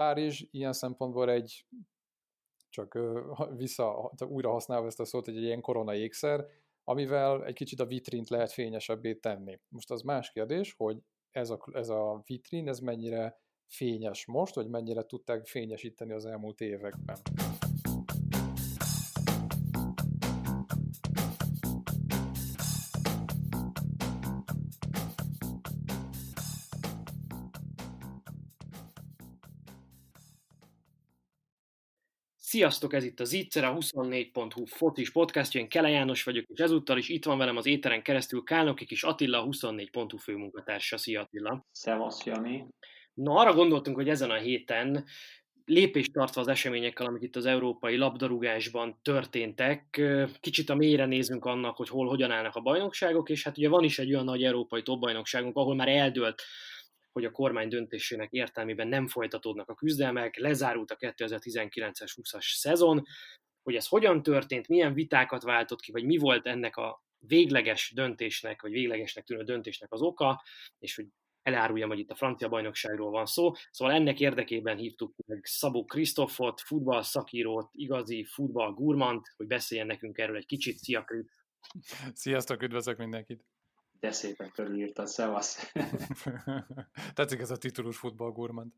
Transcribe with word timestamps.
Párizs 0.00 0.44
ilyen 0.50 0.72
szempontból 0.72 1.30
egy, 1.30 1.66
csak 2.68 2.98
vissza, 3.56 4.12
újra 4.18 4.50
használva 4.50 4.86
ezt 4.86 5.00
a 5.00 5.04
szót, 5.04 5.28
egy 5.28 5.42
ilyen 5.42 5.60
korona 5.60 5.94
ékszer, 5.94 6.46
amivel 6.84 7.44
egy 7.44 7.54
kicsit 7.54 7.80
a 7.80 7.86
vitrint 7.86 8.28
lehet 8.28 8.52
fényesebbé 8.52 9.14
tenni. 9.14 9.60
Most 9.68 9.90
az 9.90 10.02
más 10.02 10.30
kérdés, 10.30 10.74
hogy 10.76 11.02
ez 11.30 11.50
a, 11.50 11.58
ez 11.72 11.88
a 11.88 12.22
vitrin, 12.26 12.68
ez 12.68 12.78
mennyire 12.78 13.40
fényes 13.66 14.26
most, 14.26 14.54
vagy 14.54 14.68
mennyire 14.68 15.02
tudták 15.02 15.46
fényesíteni 15.46 16.12
az 16.12 16.26
elmúlt 16.26 16.60
években. 16.60 17.18
Sziasztok, 32.50 32.92
ez 32.92 33.04
itt 33.04 33.20
az 33.20 33.32
Itzer, 33.32 33.64
a 33.64 33.74
24.hu 33.74 34.64
focis 34.64 35.12
podcastja, 35.12 35.60
én 35.60 35.68
Kele 35.68 35.88
János 35.88 36.22
vagyok, 36.22 36.44
és 36.48 36.58
ezúttal 36.58 36.98
is 36.98 37.08
itt 37.08 37.24
van 37.24 37.38
velem 37.38 37.56
az 37.56 37.66
éteren 37.66 38.02
keresztül 38.02 38.42
Kálnoki 38.42 38.84
kis 38.84 39.02
Attila, 39.02 39.42
a 39.42 39.46
24.hu 39.46 40.16
főmunkatársa. 40.16 40.98
Szia 40.98 41.20
Attila! 41.20 41.66
Szevasz, 41.72 42.24
Jani! 42.24 42.66
Na, 43.14 43.34
arra 43.34 43.54
gondoltunk, 43.54 43.96
hogy 43.96 44.08
ezen 44.08 44.30
a 44.30 44.34
héten 44.34 45.04
lépést 45.64 46.12
tartva 46.12 46.40
az 46.40 46.48
eseményekkel, 46.48 47.06
amik 47.06 47.22
itt 47.22 47.36
az 47.36 47.46
európai 47.46 47.96
labdarúgásban 47.96 48.98
történtek, 49.02 50.02
kicsit 50.40 50.70
a 50.70 50.74
mélyre 50.74 51.06
nézünk 51.06 51.44
annak, 51.44 51.76
hogy 51.76 51.88
hol, 51.88 52.08
hogyan 52.08 52.30
állnak 52.30 52.54
a 52.54 52.60
bajnokságok, 52.60 53.30
és 53.30 53.44
hát 53.44 53.58
ugye 53.58 53.68
van 53.68 53.84
is 53.84 53.98
egy 53.98 54.12
olyan 54.12 54.24
nagy 54.24 54.42
európai 54.42 54.82
top 54.82 55.00
bajnokságunk, 55.00 55.56
ahol 55.56 55.74
már 55.74 55.88
eldőlt 55.88 56.42
hogy 57.12 57.24
a 57.24 57.30
kormány 57.30 57.68
döntésének 57.68 58.32
értelmében 58.32 58.88
nem 58.88 59.08
folytatódnak 59.08 59.68
a 59.68 59.74
küzdelmek, 59.74 60.36
lezárult 60.36 60.90
a 60.90 60.96
2019-es 60.96 62.12
20-as 62.16 62.54
szezon, 62.54 63.02
hogy 63.62 63.74
ez 63.74 63.86
hogyan 63.86 64.22
történt, 64.22 64.68
milyen 64.68 64.94
vitákat 64.94 65.42
váltott 65.42 65.80
ki, 65.80 65.92
vagy 65.92 66.04
mi 66.04 66.16
volt 66.16 66.46
ennek 66.46 66.76
a 66.76 67.02
végleges 67.18 67.92
döntésnek, 67.94 68.62
vagy 68.62 68.70
véglegesnek 68.70 69.24
tűnő 69.24 69.42
döntésnek 69.42 69.92
az 69.92 70.02
oka, 70.02 70.42
és 70.78 70.94
hogy 70.94 71.06
eláruljam, 71.42 71.88
hogy 71.88 71.98
itt 71.98 72.10
a 72.10 72.14
francia 72.14 72.48
bajnokságról 72.48 73.10
van 73.10 73.26
szó. 73.26 73.52
Szóval 73.70 73.94
ennek 73.94 74.20
érdekében 74.20 74.76
hívtuk 74.76 75.14
meg 75.26 75.44
Szabó 75.44 75.84
Krisztofot, 75.84 76.60
futballszakírót, 76.60 77.68
igazi 77.72 78.24
futballgurmant, 78.24 79.32
hogy 79.36 79.46
beszéljen 79.46 79.86
nekünk 79.86 80.18
erről 80.18 80.36
egy 80.36 80.46
kicsit. 80.46 80.76
Szia, 80.76 81.04
Krisz! 81.04 81.26
Sziasztok, 82.14 82.62
üdvözlök 82.62 82.98
mindenkit! 82.98 83.44
De 84.00 84.12
szépen 84.12 84.50
körülírtad, 84.50 85.06
szevasz. 85.06 85.72
Tetszik 87.14 87.40
ez 87.40 87.50
a 87.50 87.56
titulus 87.56 87.96
futballgurmand. 87.96 88.72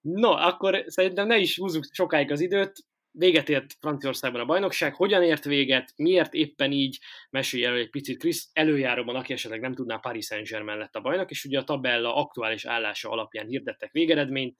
No, 0.00 0.30
akkor 0.30 0.84
szerintem 0.86 1.26
ne 1.26 1.36
is 1.36 1.58
húzzuk 1.58 1.84
sokáig 1.92 2.30
az 2.30 2.40
időt. 2.40 2.72
Véget 3.10 3.48
ért 3.48 3.76
Franciaországban 3.80 4.40
a 4.40 4.44
bajnokság. 4.44 4.94
Hogyan 4.94 5.22
ért 5.22 5.44
véget? 5.44 5.92
Miért 5.96 6.32
éppen 6.34 6.72
így? 6.72 6.98
Mesélj 7.30 7.64
el 7.64 7.74
egy 7.74 7.90
picit, 7.90 8.18
Krisz. 8.18 8.50
Előjáróban, 8.52 9.16
aki 9.16 9.32
esetleg 9.32 9.60
nem 9.60 9.74
tudná, 9.74 9.96
Paris 9.96 10.26
Saint-Germain 10.26 10.78
lett 10.78 10.94
a 10.94 11.00
bajnok, 11.00 11.30
és 11.30 11.44
ugye 11.44 11.58
a 11.58 11.64
tabella 11.64 12.14
aktuális 12.16 12.64
állása 12.64 13.10
alapján 13.10 13.46
hirdettek 13.46 13.92
végeredményt. 13.92 14.58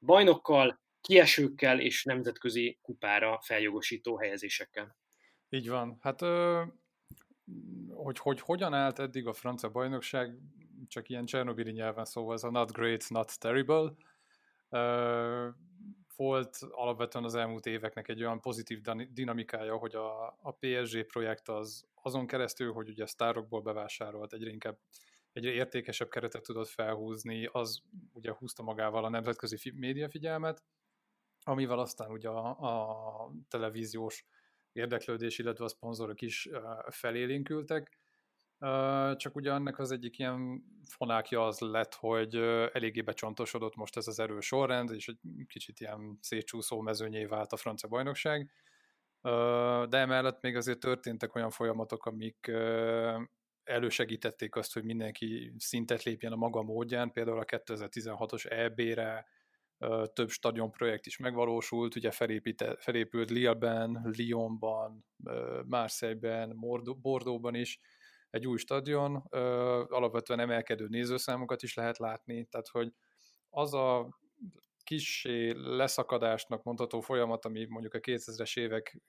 Bajnokkal, 0.00 0.80
kiesőkkel 1.00 1.80
és 1.80 2.04
nemzetközi 2.04 2.78
kupára 2.82 3.40
feljogosító 3.42 4.18
helyezésekkel. 4.18 4.96
Így 5.48 5.68
van. 5.68 5.98
Hát 6.00 6.22
ö- 6.22 6.82
hogy, 7.94 8.18
hogy 8.18 8.40
hogyan 8.40 8.74
állt 8.74 8.98
eddig 8.98 9.26
a 9.26 9.32
francia 9.32 9.68
bajnokság, 9.68 10.38
csak 10.88 11.08
ilyen 11.08 11.24
Csernobili 11.24 11.70
nyelven 11.70 12.04
szóval 12.04 12.34
ez 12.34 12.44
a 12.44 12.50
not 12.50 12.72
great, 12.72 13.04
not 13.08 13.38
terrible. 13.38 13.92
Volt 16.16 16.58
alapvetően 16.70 17.24
az 17.24 17.34
elmúlt 17.34 17.66
éveknek 17.66 18.08
egy 18.08 18.22
olyan 18.22 18.40
pozitív 18.40 18.80
dinamikája, 19.12 19.76
hogy 19.76 19.94
a, 19.94 20.26
a 20.26 20.56
PSG 20.60 21.06
projekt 21.06 21.48
az 21.48 21.86
azon 22.02 22.26
keresztül, 22.26 22.72
hogy 22.72 22.88
ugye 22.88 23.06
sztárokból 23.06 23.60
bevásárolt 23.60 24.32
egyre 24.32 24.50
inkább 24.50 24.78
egyre 25.32 25.50
értékesebb 25.50 26.08
keretet 26.08 26.42
tudott 26.42 26.68
felhúzni, 26.68 27.48
az 27.52 27.82
ugye 28.12 28.32
húzta 28.32 28.62
magával 28.62 29.04
a 29.04 29.08
nemzetközi 29.08 29.72
média 29.74 30.08
figyelmet, 30.08 30.62
amivel 31.42 31.78
aztán 31.78 32.10
ugye 32.10 32.28
a, 32.28 32.48
a 32.48 33.32
televíziós 33.48 34.24
érdeklődés, 34.74 35.38
illetve 35.38 35.64
a 35.64 35.68
szponzorok 35.68 36.20
is 36.20 36.48
felélénkültek. 36.88 37.98
Csak 39.16 39.36
ugye 39.36 39.52
annak 39.52 39.78
az 39.78 39.90
egyik 39.90 40.18
ilyen 40.18 40.62
fonákja 40.88 41.46
az 41.46 41.58
lett, 41.58 41.94
hogy 41.94 42.34
eléggé 42.72 43.00
becsontosodott 43.00 43.76
most 43.76 43.96
ez 43.96 44.06
az 44.06 44.18
erős 44.18 44.46
sorrend, 44.46 44.90
és 44.90 45.08
egy 45.08 45.18
kicsit 45.46 45.80
ilyen 45.80 46.18
szétcsúszó 46.20 46.80
mezőnyé 46.80 47.24
vált 47.24 47.52
a 47.52 47.56
francia 47.56 47.88
bajnokság. 47.88 48.50
De 49.88 49.98
emellett 49.98 50.42
még 50.42 50.56
azért 50.56 50.80
történtek 50.80 51.34
olyan 51.34 51.50
folyamatok, 51.50 52.06
amik 52.06 52.52
elősegítették 53.64 54.56
azt, 54.56 54.72
hogy 54.72 54.84
mindenki 54.84 55.52
szintet 55.58 56.02
lépjen 56.02 56.32
a 56.32 56.36
maga 56.36 56.62
módján, 56.62 57.12
például 57.12 57.38
a 57.38 57.44
2016-os 57.44 58.50
EB-re 58.50 59.26
több 60.12 60.28
stadionprojekt 60.28 61.06
is 61.06 61.16
megvalósult, 61.16 61.96
ugye 61.96 62.10
felépült 62.78 63.30
Lille-ben, 63.30 64.10
Lyonban, 64.12 65.04
Marseille-ben, 65.66 66.56
Bordeauxban 67.00 67.54
is 67.54 67.80
egy 68.30 68.46
új 68.46 68.58
stadion, 68.58 69.16
alapvetően 69.88 70.40
emelkedő 70.40 70.86
nézőszámokat 70.88 71.62
is 71.62 71.74
lehet 71.74 71.98
látni, 71.98 72.44
tehát 72.44 72.68
hogy 72.68 72.92
az 73.50 73.74
a 73.74 74.18
kissé 74.84 75.50
leszakadásnak 75.56 76.62
mondható 76.62 77.00
folyamat, 77.00 77.44
ami 77.44 77.66
mondjuk 77.68 77.94
a 77.94 77.98
2000-es 77.98 78.58
évek 78.58 79.00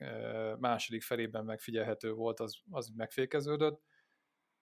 második 0.60 1.02
felében 1.02 1.46
megfigyelhető 1.46 2.12
volt, 2.12 2.40
az, 2.40 2.60
az 2.72 2.92
megfékeződött, 2.96 3.82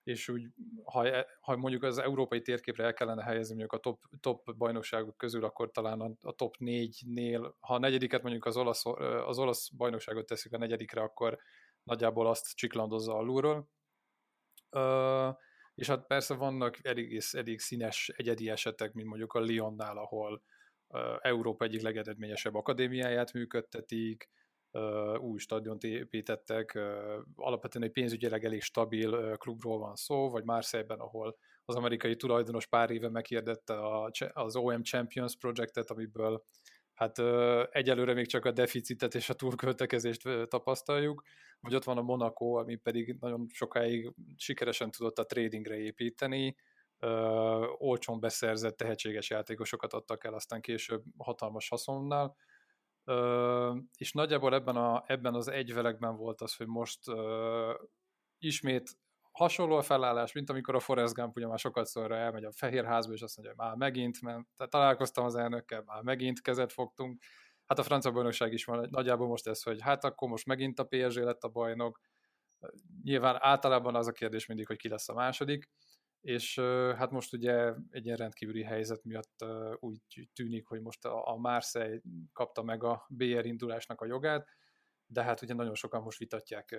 és 0.03 0.29
úgy, 0.29 0.47
ha, 0.83 1.07
e, 1.07 1.27
ha 1.41 1.55
mondjuk 1.55 1.83
az 1.83 1.97
európai 1.97 2.41
térképre 2.41 2.83
el 2.83 2.93
kellene 2.93 3.23
helyezni 3.23 3.55
mondjuk 3.55 3.73
a 3.73 3.77
top, 3.77 4.01
top 4.19 4.55
bajnokságok 4.57 5.17
közül, 5.17 5.43
akkor 5.43 5.71
talán 5.71 6.01
a, 6.01 6.11
a 6.21 6.31
top 6.31 6.57
négynél, 6.57 7.55
ha 7.59 7.73
a 7.73 7.79
negyediket 7.79 8.21
mondjuk 8.21 8.45
az 8.45 8.57
olasz, 8.57 8.85
az 9.25 9.39
olasz 9.39 9.69
bajnokságot 9.69 10.25
teszik 10.25 10.53
a 10.53 10.57
negyedikre, 10.57 11.01
akkor 11.01 11.39
nagyjából 11.83 12.27
azt 12.27 12.55
csiklandozza 12.55 13.13
alulról. 13.13 13.69
Uh, 14.71 15.35
és 15.75 15.87
hát 15.87 16.07
persze 16.07 16.35
vannak 16.35 16.85
elég, 16.85 17.23
elég 17.31 17.59
színes 17.59 18.11
egyedi 18.15 18.49
esetek, 18.49 18.93
mint 18.93 19.07
mondjuk 19.07 19.33
a 19.33 19.43
Lyonnál, 19.45 19.97
ahol 19.97 20.43
uh, 20.87 21.01
Európa 21.21 21.65
egyik 21.65 21.81
legeredményesebb 21.81 22.55
akadémiáját 22.55 23.33
működtetik, 23.33 24.29
új 25.17 25.37
stadiont 25.37 25.83
építettek, 25.83 26.79
alapvetően 27.35 27.85
egy 27.85 27.91
pénzügyileg 27.91 28.45
elég 28.45 28.61
stabil 28.61 29.37
klubról 29.37 29.79
van 29.79 29.95
szó, 29.95 30.29
vagy 30.29 30.43
Marseille-ben, 30.43 30.99
ahol 30.99 31.37
az 31.65 31.75
amerikai 31.75 32.15
tulajdonos 32.15 32.67
pár 32.67 32.89
éve 32.89 33.09
meghirdette 33.09 33.75
az 34.33 34.55
OM 34.55 34.83
Champions 34.83 35.37
projektet, 35.37 35.89
amiből 35.89 36.43
hát 36.93 37.19
egyelőre 37.71 38.13
még 38.13 38.27
csak 38.27 38.45
a 38.45 38.51
deficitet 38.51 39.15
és 39.15 39.29
a 39.29 39.33
túlköltekezést 39.33 40.47
tapasztaljuk, 40.47 41.23
vagy 41.59 41.75
ott 41.75 41.83
van 41.83 41.97
a 41.97 42.01
Monaco, 42.01 42.53
ami 42.53 42.75
pedig 42.75 43.15
nagyon 43.19 43.45
sokáig 43.49 44.13
sikeresen 44.35 44.91
tudott 44.91 45.19
a 45.19 45.25
tradingre 45.25 45.77
építeni, 45.77 46.55
olcsón 47.77 48.19
beszerzett 48.19 48.77
tehetséges 48.77 49.29
játékosokat 49.29 49.93
adtak 49.93 50.23
el, 50.23 50.33
aztán 50.33 50.61
később 50.61 51.03
hatalmas 51.17 51.69
haszonnal, 51.69 52.35
És 53.97 54.11
nagyjából 54.11 54.53
ebben, 54.53 54.75
a, 54.75 55.03
ebben 55.07 55.33
az 55.33 55.47
egyvelegben 55.47 56.15
volt 56.15 56.41
az, 56.41 56.55
hogy 56.55 56.67
most 56.67 57.07
ö, 57.07 57.73
ismét 58.37 58.97
hasonló 59.31 59.75
a 59.75 59.81
felállás, 59.81 60.31
mint 60.31 60.49
amikor 60.49 60.75
a 60.75 60.79
Forrest 60.79 61.13
Gump 61.13 61.35
ugye 61.35 61.47
már 61.47 61.59
sokat 61.59 61.85
szorra 61.85 62.15
elmegy 62.15 62.43
a 62.43 62.51
Fehérházba, 62.51 63.13
és 63.13 63.21
azt 63.21 63.37
mondja, 63.37 63.55
hogy 63.55 63.65
már 63.65 63.75
megint, 63.77 64.21
mert 64.21 64.45
tehát 64.57 64.71
találkoztam 64.71 65.25
az 65.25 65.35
elnökkel, 65.35 65.83
már 65.85 66.01
megint 66.01 66.41
kezet 66.41 66.73
fogtunk. 66.73 67.23
Hát 67.65 67.79
a 67.79 67.83
francia 67.83 68.11
bajnokság 68.11 68.53
is 68.53 68.65
van 68.65 68.87
nagyjából 68.89 69.27
most 69.27 69.47
ez, 69.47 69.63
hogy 69.63 69.81
hát 69.81 70.03
akkor 70.03 70.29
most 70.29 70.45
megint 70.45 70.79
a 70.79 70.83
PSG 70.83 71.17
lett 71.17 71.43
a 71.43 71.49
bajnok. 71.49 71.99
Nyilván 73.03 73.37
általában 73.39 73.95
az 73.95 74.07
a 74.07 74.11
kérdés 74.11 74.45
mindig, 74.45 74.67
hogy 74.67 74.77
ki 74.77 74.89
lesz 74.89 75.09
a 75.09 75.13
második 75.13 75.69
és 76.23 76.59
hát 76.97 77.11
most 77.11 77.33
ugye 77.33 77.73
egy 77.91 78.05
ilyen 78.05 78.17
rendkívüli 78.17 78.63
helyzet 78.63 79.03
miatt 79.03 79.45
úgy 79.79 79.99
tűnik, 80.33 80.67
hogy 80.67 80.81
most 80.81 81.05
a 81.05 81.35
Marseille 81.37 82.01
kapta 82.33 82.63
meg 82.63 82.83
a 82.83 83.05
BR 83.09 83.45
indulásnak 83.45 84.01
a 84.01 84.05
jogát, 84.05 84.47
de 85.05 85.23
hát 85.23 85.41
ugye 85.41 85.53
nagyon 85.53 85.75
sokan 85.75 86.01
most 86.01 86.19
vitatják 86.19 86.77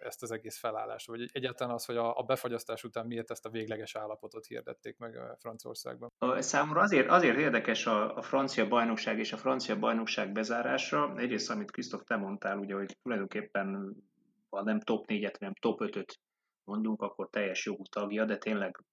ezt 0.00 0.22
az 0.22 0.30
egész 0.30 0.58
felállást, 0.58 1.06
vagy 1.06 1.28
egyáltalán 1.32 1.74
az, 1.74 1.84
hogy 1.84 1.96
a 1.96 2.22
befagyasztás 2.26 2.84
után 2.84 3.06
miért 3.06 3.30
ezt 3.30 3.46
a 3.46 3.50
végleges 3.50 3.96
állapotot 3.96 4.46
hirdették 4.46 4.98
meg 4.98 5.18
Franciaországban. 5.38 6.10
Számomra 6.38 6.80
azért, 6.80 7.08
azért 7.08 7.38
érdekes 7.38 7.86
a, 7.86 8.16
a 8.16 8.22
francia 8.22 8.68
bajnokság 8.68 9.18
és 9.18 9.32
a 9.32 9.36
francia 9.36 9.78
bajnokság 9.78 10.32
bezárása. 10.32 11.12
Egyrészt, 11.16 11.50
amit 11.50 11.70
Krisztof 11.70 12.02
te 12.04 12.16
mondtál, 12.16 12.58
ugye, 12.58 12.74
hogy 12.74 12.96
tulajdonképpen 13.02 13.96
ha 14.50 14.62
nem 14.62 14.80
top 14.80 15.04
4-et, 15.08 15.34
hanem 15.38 15.54
top 15.54 15.80
5-öt 15.82 16.20
mondunk, 16.68 17.02
akkor 17.02 17.28
teljes 17.30 17.66
jogú 17.66 17.82
tagja, 17.82 18.24
de 18.24 18.38
tényleg, 18.38 18.84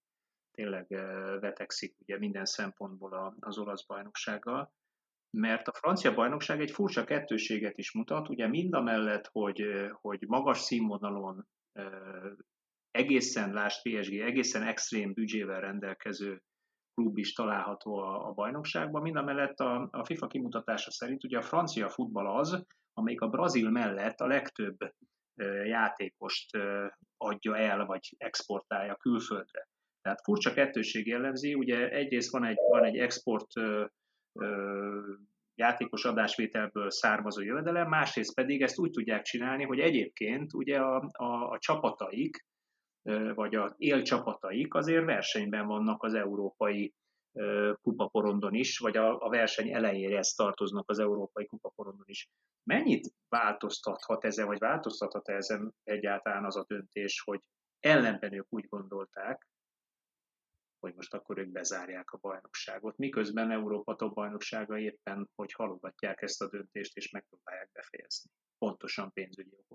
tényleg 0.51 0.87
vetekszik 1.39 1.95
ugye 1.99 2.17
minden 2.17 2.45
szempontból 2.45 3.35
az 3.39 3.57
olasz 3.57 3.85
bajnoksággal. 3.85 4.73
mert 5.37 5.67
a 5.67 5.73
francia 5.73 6.13
bajnokság 6.13 6.61
egy 6.61 6.71
furcsa 6.71 7.03
kettőséget 7.03 7.77
is 7.77 7.93
mutat, 7.93 8.29
ugye 8.29 8.47
mind 8.47 8.73
a 8.73 8.81
mellett, 8.81 9.29
hogy, 9.31 9.63
hogy 10.01 10.23
magas 10.27 10.59
színvonalon 10.59 11.47
egészen, 12.91 13.53
lásd 13.53 13.81
PSG, 13.81 14.13
egészen 14.13 14.63
extrém 14.63 15.13
büdzsével 15.13 15.61
rendelkező 15.61 16.41
klub 16.93 17.17
is 17.17 17.33
található 17.33 17.97
a, 17.97 18.27
a 18.27 18.31
bajnokságban. 18.31 19.01
Mind 19.01 19.15
a 19.15 19.23
mellett 19.23 19.59
a, 19.59 19.87
a 19.91 20.05
FIFA 20.05 20.27
kimutatása 20.27 20.91
szerint 20.91 21.23
ugye 21.23 21.37
a 21.37 21.41
francia 21.41 21.89
futball 21.89 22.27
az, 22.27 22.65
amelyik 22.93 23.21
a 23.21 23.29
brazil 23.29 23.69
mellett 23.69 24.19
a 24.19 24.27
legtöbb 24.27 24.77
játékost 25.65 26.57
adja 27.17 27.57
el, 27.57 27.85
vagy 27.85 28.15
exportálja 28.17 28.95
külföldre. 28.95 29.67
Tehát 30.01 30.21
furcsa 30.23 30.53
kettőség 30.53 31.07
jellemzi, 31.07 31.53
ugye 31.53 31.89
egyrészt 31.89 32.31
van 32.31 32.45
egy, 32.45 32.57
van 32.69 32.83
egy 32.83 32.97
export 32.97 33.47
játékos 35.55 36.05
adásvételből 36.05 36.91
származó 36.91 37.41
jövedelem, 37.41 37.87
másrészt 37.87 38.35
pedig 38.35 38.61
ezt 38.61 38.79
úgy 38.79 38.91
tudják 38.91 39.21
csinálni, 39.21 39.63
hogy 39.63 39.79
egyébként 39.79 40.53
ugye 40.53 40.79
a, 40.79 41.09
a, 41.11 41.49
a 41.49 41.57
csapataik, 41.59 42.45
vagy 43.33 43.55
a 43.55 43.73
élcsapataik 43.77 44.73
azért 44.73 45.05
versenyben 45.05 45.67
vannak 45.67 46.03
az 46.03 46.13
európai 46.13 46.93
kupaporondon 47.81 48.53
is, 48.53 48.77
vagy 48.77 48.97
a, 48.97 49.21
a 49.21 49.29
verseny 49.29 49.73
elejére 49.73 50.17
ezt 50.17 50.37
tartoznak 50.37 50.89
az 50.89 50.99
európai 50.99 51.45
kupaporondon 51.45 52.05
is. 52.07 52.29
Mennyit 52.63 53.13
változtathat 53.29 54.25
ezen, 54.25 54.45
vagy 54.45 54.59
változtathat 54.59 55.29
ezen 55.29 55.73
egyáltalán 55.83 56.45
az 56.45 56.55
a 56.55 56.65
döntés, 56.67 57.21
hogy 57.21 57.41
ellenben 57.79 58.33
ők 58.33 58.45
úgy 58.49 58.67
gondolták, 58.67 59.47
hogy 60.79 60.95
most 60.95 61.13
akkor 61.13 61.37
ők 61.37 61.49
bezárják 61.49 62.11
a 62.11 62.17
bajnokságot, 62.17 62.97
miközben 62.97 63.51
Európa 63.51 63.95
top 63.95 64.13
bajnoksága 64.13 64.77
éppen, 64.77 65.29
hogy 65.35 65.51
halogatják 65.51 66.21
ezt 66.21 66.41
a 66.41 66.49
döntést, 66.49 66.97
és 66.97 67.11
megpróbálják 67.11 67.69
befejezni. 67.71 68.31
Pontosan 68.57 69.11
pénzügyi 69.11 69.57
okok. 69.57 69.74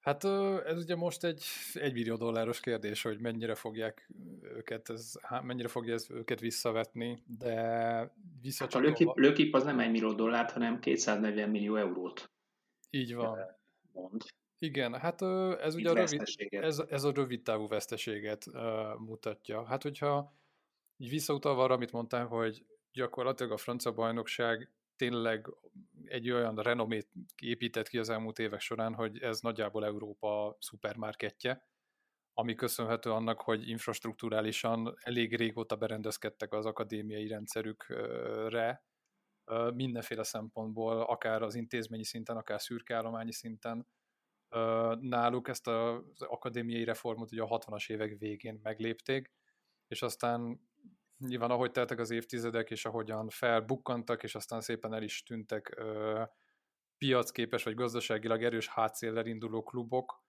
Hát 0.00 0.24
ez 0.64 0.76
ugye 0.76 0.96
most 0.96 1.24
egy 1.24 1.44
1 1.72 1.92
millió 1.92 2.16
dolláros 2.16 2.60
kérdés, 2.60 3.02
hogy 3.02 3.20
mennyire 3.20 3.54
fogják 3.54 4.10
őket, 4.42 4.90
ez, 4.90 5.12
mennyire 5.42 5.68
fogja 5.68 5.94
ez 5.94 6.10
őket 6.10 6.40
visszavetni, 6.40 7.22
de 7.38 8.12
visszacsatolva... 8.40 8.88
Hát 8.88 8.96
a 8.96 9.02
lökip, 9.04 9.16
lökip 9.16 9.54
az 9.54 9.64
nem 9.64 9.78
1 9.78 9.90
millió 9.90 10.12
dollárt, 10.12 10.50
hanem 10.50 10.80
240 10.80 11.50
millió 11.50 11.76
eurót. 11.76 12.30
Így 12.90 13.14
van. 13.14 13.38
Mond. 13.92 14.22
Igen, 14.58 14.94
hát 14.94 15.22
ez 15.60 15.74
ugye 15.74 15.90
a 15.90 15.94
rövid, 15.94 16.22
ez, 16.48 16.78
ez 16.78 17.04
a 17.04 17.12
rövid 17.12 17.42
távú 17.42 17.68
veszteséget 17.68 18.46
uh, 18.46 18.98
mutatja. 18.98 19.64
Hát 19.64 19.82
hogyha 19.82 20.34
így 20.96 21.08
visszautalva 21.08 21.62
arra, 21.62 21.74
amit 21.74 21.92
mondtál, 21.92 22.26
hogy 22.26 22.64
gyakorlatilag 22.92 23.52
a 23.52 23.56
francia 23.56 23.92
bajnokság 23.92 24.70
tényleg 24.98 25.46
egy 26.04 26.30
olyan 26.30 26.54
renomét 26.56 27.08
épített 27.42 27.88
ki 27.88 27.98
az 27.98 28.08
elmúlt 28.08 28.38
évek 28.38 28.60
során, 28.60 28.94
hogy 28.94 29.18
ez 29.18 29.40
nagyjából 29.40 29.84
Európa 29.84 30.56
szupermarketje, 30.60 31.66
ami 32.32 32.54
köszönhető 32.54 33.12
annak, 33.12 33.40
hogy 33.40 33.68
infrastruktúrálisan 33.68 34.94
elég 35.00 35.36
régóta 35.36 35.76
berendezkedtek 35.76 36.52
az 36.52 36.66
akadémiai 36.66 37.28
rendszerükre, 37.28 38.84
mindenféle 39.74 40.22
szempontból, 40.22 41.00
akár 41.00 41.42
az 41.42 41.54
intézményi 41.54 42.04
szinten, 42.04 42.36
akár 42.36 42.60
szürkeállományi 42.60 43.32
szinten, 43.32 43.86
náluk 45.00 45.48
ezt 45.48 45.66
az 45.66 46.22
akadémiai 46.22 46.84
reformot 46.84 47.32
ugye 47.32 47.42
a 47.42 47.58
60-as 47.58 47.90
évek 47.90 48.18
végén 48.18 48.60
meglépték, 48.62 49.32
és 49.88 50.02
aztán 50.02 50.60
nyilván 51.18 51.50
ahogy 51.50 51.70
teltek 51.70 51.98
az 51.98 52.10
évtizedek, 52.10 52.70
és 52.70 52.84
ahogyan 52.84 53.28
felbukkantak, 53.28 54.22
és 54.22 54.34
aztán 54.34 54.60
szépen 54.60 54.94
el 54.94 55.02
is 55.02 55.22
tűntek 55.22 55.74
ö, 55.76 56.22
piacképes 56.98 57.64
vagy 57.64 57.74
gazdaságilag 57.74 58.42
erős 58.42 58.68
hátszéllel 58.68 59.26
induló 59.26 59.62
klubok, 59.62 60.22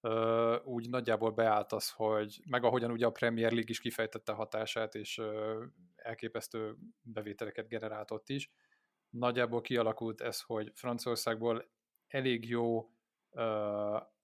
ö, 0.00 0.56
úgy 0.64 0.90
nagyjából 0.90 1.30
beállt 1.30 1.72
az, 1.72 1.90
hogy 1.90 2.42
meg 2.50 2.64
ahogyan 2.64 2.90
ugye 2.90 3.06
a 3.06 3.10
Premier 3.10 3.50
League 3.50 3.70
is 3.70 3.80
kifejtette 3.80 4.32
hatását, 4.32 4.94
és 4.94 5.18
ö, 5.18 5.64
elképesztő 5.96 6.76
bevételeket 7.02 7.68
generáltott 7.68 8.28
is, 8.28 8.50
nagyjából 9.10 9.60
kialakult 9.60 10.20
ez, 10.20 10.40
hogy 10.40 10.70
Franciaországból 10.74 11.70
elég 12.06 12.48
jó 12.48 12.90
Hát 13.36 14.15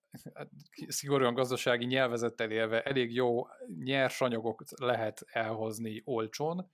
szigorúan 0.88 1.34
gazdasági 1.34 1.84
nyelvezettel 1.84 2.50
élve 2.50 2.82
elég 2.82 3.14
jó 3.14 3.46
nyersanyagokat 3.78 4.68
lehet 4.80 5.24
elhozni 5.26 6.02
olcsón, 6.04 6.70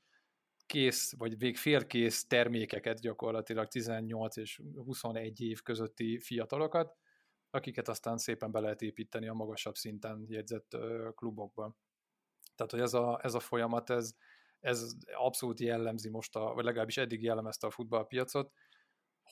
kész, 0.67 1.17
vagy 1.17 1.39
vég 1.39 1.57
félkész 1.57 2.27
termékeket 2.27 3.01
gyakorlatilag 3.01 3.69
18 3.69 4.37
és 4.37 4.61
21 4.75 5.41
év 5.41 5.63
közötti 5.63 6.19
fiatalokat, 6.19 6.97
akiket 7.51 7.89
aztán 7.89 8.19
szépen 8.19 8.51
be 8.51 8.61
lehet 8.61 8.83
építeni 8.83 9.29
a 9.29 9.35
magasabb 9.35 9.75
szinten 9.75 10.25
jegyzett 10.29 10.77
klubokba. 11.15 11.77
Tehát, 12.55 12.73
hogy 12.73 12.81
ez 12.81 12.95
a, 12.95 13.21
ez 13.23 13.35
a 13.35 13.41
folyamat, 13.41 13.91
ez, 13.91 14.15
ez 14.61 14.93
abszolút 15.15 15.61
jellemzi 15.61 16.09
most, 16.09 16.37
a, 16.37 16.55
vagy 16.55 16.65
legalábbis 16.65 16.97
eddig 16.97 17.23
jellemezte 17.23 17.67
a 17.67 17.71
futballpiacot, 17.71 18.53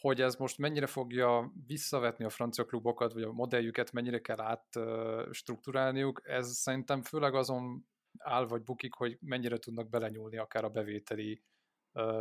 hogy 0.06 0.20
ez 0.20 0.34
most 0.34 0.58
mennyire 0.58 0.86
fogja 0.86 1.52
visszavetni 1.66 2.24
a 2.24 2.30
francia 2.30 2.64
klubokat, 2.64 3.12
vagy 3.12 3.22
a 3.22 3.32
modelljüket 3.32 3.92
mennyire 3.92 4.20
kell 4.20 4.40
átstruktúrálniuk, 4.40 6.20
ez 6.24 6.48
szerintem 6.48 7.02
főleg 7.02 7.34
azon 7.34 7.86
áll 8.18 8.46
vagy 8.46 8.62
bukik, 8.62 8.94
hogy 8.94 9.18
mennyire 9.20 9.58
tudnak 9.58 9.88
belenyúlni 9.88 10.36
akár 10.36 10.64
a 10.64 10.68
bevételi 10.68 11.42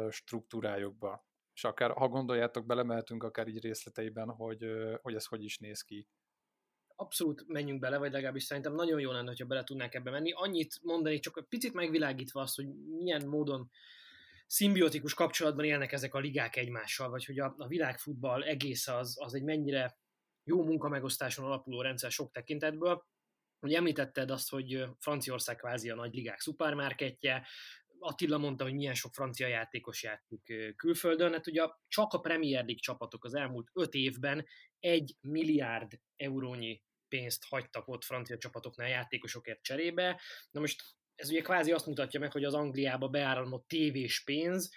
struktúrájukba. 0.10 1.26
És 1.54 1.64
akár, 1.64 1.92
ha 1.92 2.08
gondoljátok, 2.08 2.66
belemeltünk 2.66 3.24
akár 3.24 3.48
így 3.48 3.62
részleteiben, 3.62 4.30
hogy, 4.30 4.66
hogy 5.02 5.16
ez 5.16 5.26
hogy 5.26 5.44
is 5.44 5.58
néz 5.58 5.82
ki. 5.82 6.08
Abszolút 6.96 7.44
menjünk 7.48 7.80
bele, 7.80 7.98
vagy 7.98 8.12
legalábbis 8.12 8.44
szerintem 8.44 8.74
nagyon 8.74 9.00
jó 9.00 9.12
lenne, 9.12 9.34
ha 9.38 9.46
bele 9.46 9.64
tudnánk 9.64 9.94
ebbe 9.94 10.12
menni. 10.12 10.32
Annyit 10.32 10.80
mondani, 10.84 11.20
csak 11.20 11.38
egy 11.38 11.48
picit 11.50 11.74
megvilágítva 11.74 12.42
azt, 12.42 12.56
hogy 12.56 12.68
milyen 12.98 13.28
módon 13.28 13.70
szimbiotikus 14.46 15.14
kapcsolatban 15.14 15.66
élnek 15.66 15.92
ezek 15.92 16.14
a 16.14 16.20
ligák 16.20 16.56
egymással, 16.56 17.10
vagy 17.10 17.26
hogy 17.26 17.40
a, 17.40 17.56
a 17.58 17.68
világfutball 17.68 18.44
egész 18.44 18.88
az, 18.88 19.16
az 19.20 19.34
egy 19.34 19.44
mennyire 19.44 19.98
jó 20.44 20.64
munkamegosztáson 20.64 21.46
alapuló 21.46 21.82
rendszer 21.82 22.12
sok 22.12 22.32
tekintetből. 22.32 23.06
Hogy 23.60 23.74
említetted 23.74 24.32
azt, 24.32 24.50
hogy 24.50 24.86
Franciaország 25.00 25.56
kvázi 25.56 25.90
a 25.90 25.96
nagy 25.96 26.14
ligák 26.14 26.40
szupermarketje, 26.40 27.48
Attila 28.00 28.38
mondta, 28.38 28.64
hogy 28.64 28.74
milyen 28.74 28.94
sok 28.94 29.14
francia 29.14 29.48
játékos 29.48 30.04
játszik 30.04 30.76
külföldön, 30.76 31.32
hát 31.32 31.48
ugye 31.48 31.68
csak 31.88 32.14
a 32.14 32.20
Premier 32.20 32.64
League 32.64 32.80
csapatok 32.80 33.24
az 33.26 33.34
elmúlt 33.34 33.70
öt 33.74 33.94
évben 33.94 34.46
egy 34.80 35.16
milliárd 35.22 36.00
eurónyi 36.16 36.84
pénzt 37.08 37.46
hagytak 37.46 37.88
ott 37.88 38.04
francia 38.04 38.38
csapatoknál 38.38 38.88
játékosokért 38.88 39.62
cserébe. 39.62 40.22
Na 40.52 40.60
most 40.60 40.84
ez 41.16 41.30
ugye 41.30 41.42
kvázi 41.42 41.72
azt 41.72 41.86
mutatja 41.86 42.20
meg, 42.20 42.32
hogy 42.32 42.44
az 42.44 42.54
Angliába 42.54 43.08
beáramlott 43.08 43.68
tévés 43.68 44.24
pénz 44.24 44.72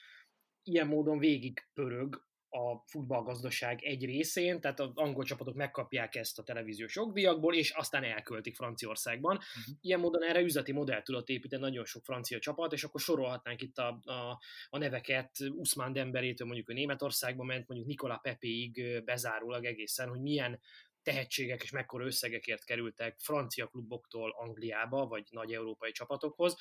ilyen 0.62 0.87
módon 0.87 1.18
végig 1.18 1.68
pörög 1.75 2.26
a 2.50 2.83
futballgazdaság 2.87 3.83
egy 3.83 4.04
részén, 4.04 4.61
tehát 4.61 4.80
az 4.80 4.90
angol 4.95 5.25
csapatok 5.25 5.54
megkapják 5.54 6.14
ezt 6.14 6.38
a 6.38 6.42
televíziós 6.42 6.95
jogdíjakból, 6.95 7.54
és 7.54 7.71
aztán 7.71 8.04
elköltik 8.04 8.57
Franciaországban. 8.57 9.37
Uh-huh. 9.37 9.75
Ilyen 9.80 10.00
módon 10.00 10.23
erre 10.23 10.40
üzleti 10.40 10.73
modell 10.73 11.02
tudott 11.02 11.28
építeni 11.28 11.62
nagyon 11.62 11.85
sok 11.85 12.04
francia 12.04 12.38
csapat, 12.38 12.73
és 12.73 12.85
akkor 12.85 13.00
sorolhatnánk 13.00 13.62
itt 13.62 13.78
a, 13.78 14.00
a, 14.04 14.40
a 14.68 14.78
neveket 14.78 15.30
Usman 15.49 15.92
Demberétől 15.92 16.47
mondjuk 16.47 16.68
a 16.68 16.73
Németországba 16.73 17.45
ment, 17.45 17.68
mondjuk 17.68 17.88
Nikola 17.88 18.16
Pepéig 18.16 19.02
bezárólag 19.04 19.64
egészen, 19.64 20.09
hogy 20.09 20.21
milyen 20.21 20.61
tehetségek 21.02 21.62
és 21.62 21.71
mekkora 21.71 22.05
összegekért 22.05 22.64
kerültek 22.64 23.19
francia 23.19 23.67
kluboktól 23.67 24.31
Angliába, 24.31 25.07
vagy 25.07 25.26
nagy 25.31 25.52
európai 25.52 25.93
csapatokhoz. 25.93 26.57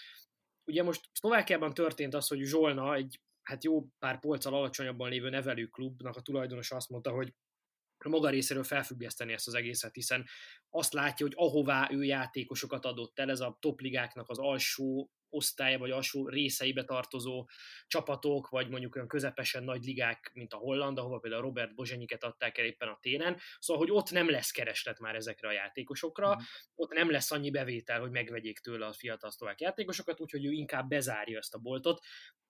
Ugye 0.63 0.83
most 0.83 1.09
Szlovákiában 1.13 1.73
történt 1.73 2.13
az, 2.13 2.27
hogy 2.27 2.41
Zsolna 2.41 2.95
egy 2.95 3.21
hát 3.41 3.63
jó 3.63 3.87
pár 3.99 4.19
polccal 4.19 4.53
alacsonyabban 4.53 5.09
lévő 5.09 5.29
nevelő 5.29 5.65
klubnak 5.65 6.15
a 6.15 6.21
tulajdonosa 6.21 6.75
azt 6.75 6.89
mondta, 6.89 7.11
hogy 7.11 7.33
a 8.05 8.09
maga 8.09 8.29
részéről 8.29 8.63
felfüggeszteni 8.63 9.33
ezt 9.33 9.47
az 9.47 9.53
egészet, 9.53 9.93
hiszen 9.93 10.25
azt 10.69 10.93
látja, 10.93 11.25
hogy 11.25 11.35
ahová 11.37 11.89
ő 11.91 12.03
játékosokat 12.03 12.85
adott 12.85 13.19
el, 13.19 13.29
ez 13.29 13.39
a 13.39 13.57
topligáknak 13.59 14.29
az 14.29 14.37
alsó 14.37 15.11
osztálya 15.29 15.77
vagy 15.77 15.91
alsó 15.91 16.27
részeibe 16.27 16.83
tartozó 16.83 17.47
csapatok, 17.87 18.49
vagy 18.49 18.69
mondjuk 18.69 18.95
olyan 18.95 19.07
közepesen 19.07 19.63
nagy 19.63 19.83
ligák, 19.83 20.31
mint 20.33 20.53
a 20.53 20.57
Holland, 20.57 20.97
ahova 20.97 21.19
például 21.19 21.41
Robert 21.41 21.75
Bozsenyiket 21.75 22.23
adták 22.23 22.57
el 22.57 22.65
éppen 22.65 22.87
a 22.87 22.97
téren, 23.01 23.37
szóval, 23.59 23.83
hogy 23.83 23.95
ott 23.95 24.11
nem 24.11 24.29
lesz 24.29 24.51
kereslet 24.51 24.99
már 24.99 25.15
ezekre 25.15 25.47
a 25.47 25.51
játékosokra, 25.51 26.35
mm. 26.35 26.39
ott 26.75 26.93
nem 26.93 27.11
lesz 27.11 27.31
annyi 27.31 27.51
bevétel, 27.51 27.99
hogy 27.99 28.11
megvegyék 28.11 28.59
tőle 28.59 28.85
a 28.85 28.93
fiatal 28.93 29.31
szlovák 29.31 29.61
játékosokat, 29.61 30.19
úgyhogy 30.19 30.45
ő 30.45 30.51
inkább 30.51 30.87
bezárja 30.87 31.37
ezt 31.37 31.53
a 31.53 31.59
boltot. 31.59 31.99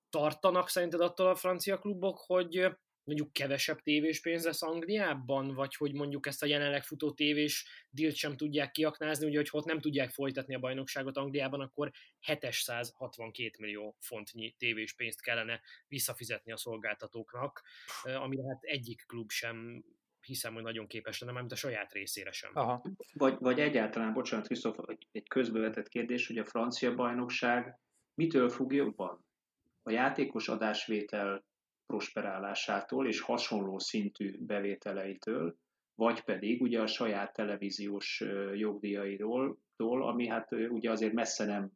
Tartanak 0.10 0.70
szerinted 0.70 1.02
attól 1.02 1.28
a 1.28 1.36
francia 1.36 1.78
klubok, 1.78 2.24
hogy 2.26 2.78
mondjuk 3.08 3.34
kevesebb 3.34 3.82
tévés 3.82 4.22
pénz 4.22 4.46
lesz 4.46 4.62
Angliában, 4.62 5.54
vagy 5.54 5.76
hogy 5.76 5.94
mondjuk 5.94 6.28
ezt 6.28 6.44
a 6.44 6.46
jelenleg 6.46 6.84
futó 6.84 7.12
tévés 7.12 7.66
dílt 7.90 8.16
sem 8.16 8.36
tudják 8.36 8.72
kiaknázni, 8.72 9.28
ugye, 9.28 9.38
hogy 9.38 9.50
ott 9.52 9.66
nem 9.66 9.80
tudják 9.80 10.10
folytatni 10.10 10.56
a 10.56 10.60
bajnokságot 10.60 11.18
Angliában, 11.18 11.62
akkor 11.62 11.92
762 12.20 13.52
millió 13.60 13.96
fontnyi 14.00 14.56
tévés 14.58 14.94
pénzt 14.94 15.22
kellene 15.22 15.62
visszafizetni 15.88 16.52
a 16.52 16.58
szolgáltatóknak, 16.58 17.64
amire 18.04 18.44
hát 18.48 18.64
egyik 18.64 19.04
klub 19.08 19.32
sem 19.32 19.86
hiszem, 20.22 20.54
hogy 20.54 20.64
nagyon 20.64 20.88
képes 20.88 21.20
lenne, 21.20 21.40
mint 21.40 21.52
a 21.52 21.56
saját 21.56 21.94
részére 21.94 22.32
sem. 22.32 22.52
Aha. 22.54 22.82
Vagy, 23.14 23.38
vagy 23.40 23.60
egyáltalán, 23.60 24.14
bocsánat, 24.14 24.46
Krisztof, 24.46 24.78
egy 25.12 25.28
közbevetett 25.28 25.88
kérdés, 25.88 26.28
hogy 26.28 26.38
a 26.38 26.46
francia 26.46 26.96
bajnokság 26.96 27.80
mitől 28.14 28.50
függ 28.50 28.72
jobban? 28.72 29.26
A 29.84 29.92
játékos 29.92 30.48
adásvétel 30.48 31.47
prosperálásától 31.88 33.08
és 33.08 33.22
hasonló 33.22 33.80
szintű 33.80 34.38
bevételeitől, 34.40 35.56
vagy 35.96 36.22
pedig 36.24 36.62
ugye 36.62 36.82
a 36.82 36.88
saját 36.88 37.34
televíziós 37.34 38.24
jogdíjairól, 38.54 39.58
ami 39.78 40.28
hát 40.28 40.52
ugye 40.52 40.92
azért 40.92 41.14
messze 41.14 41.46
nem 41.46 41.72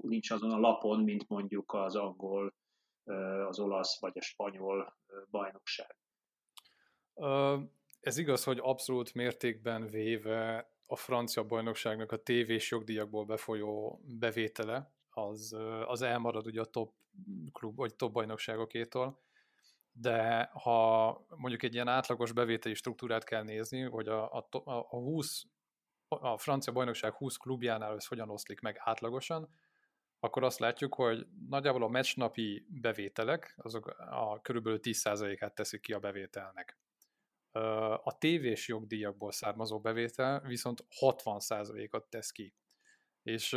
nincs 0.00 0.30
azon 0.30 0.50
a 0.50 0.58
lapon, 0.58 1.02
mint 1.02 1.28
mondjuk 1.28 1.72
az 1.72 1.96
angol, 1.96 2.54
az 3.48 3.58
olasz 3.58 4.00
vagy 4.00 4.18
a 4.18 4.22
spanyol 4.22 4.96
bajnokság. 5.30 5.96
Ez 8.00 8.18
igaz, 8.18 8.44
hogy 8.44 8.58
abszolút 8.62 9.14
mértékben 9.14 9.86
véve 9.86 10.70
a 10.86 10.96
francia 10.96 11.44
bajnokságnak 11.44 12.12
a 12.12 12.22
tévés 12.22 12.70
jogdíjakból 12.70 13.24
befolyó 13.24 14.00
bevétele, 14.18 14.94
az, 15.16 15.56
az 15.86 16.02
elmarad 16.02 16.46
ugye 16.46 16.60
a 16.60 16.64
top 16.64 16.92
klub, 17.52 17.76
vagy 17.76 17.94
top 17.94 18.12
bajnokságokétól, 18.12 19.20
de 19.92 20.50
ha 20.52 21.10
mondjuk 21.36 21.62
egy 21.62 21.74
ilyen 21.74 21.88
átlagos 21.88 22.32
bevételi 22.32 22.74
struktúrát 22.74 23.24
kell 23.24 23.42
nézni, 23.42 23.80
hogy 23.80 24.08
a, 24.08 24.32
a, 24.32 24.48
a 24.64 24.96
20 24.96 25.44
a 26.08 26.38
francia 26.38 26.72
bajnokság 26.72 27.12
20 27.12 27.36
klubjánál 27.36 27.94
ez 27.94 28.06
hogyan 28.06 28.30
oszlik 28.30 28.60
meg 28.60 28.76
átlagosan, 28.78 29.48
akkor 30.20 30.44
azt 30.44 30.58
látjuk, 30.58 30.94
hogy 30.94 31.26
nagyjából 31.48 31.82
a 31.82 31.88
meccsnapi 31.88 32.66
bevételek, 32.68 33.54
azok 33.56 33.86
a 33.98 34.40
körülbelül 34.40 34.78
10%-át 34.82 35.54
teszik 35.54 35.80
ki 35.80 35.92
a 35.92 35.98
bevételnek. 35.98 36.78
A 38.02 38.18
tévés 38.18 38.68
jogdíjakból 38.68 39.32
származó 39.32 39.80
bevétel 39.80 40.40
viszont 40.40 40.84
60%-ot 41.00 42.04
tesz 42.04 42.30
ki. 42.30 42.54
És 43.22 43.52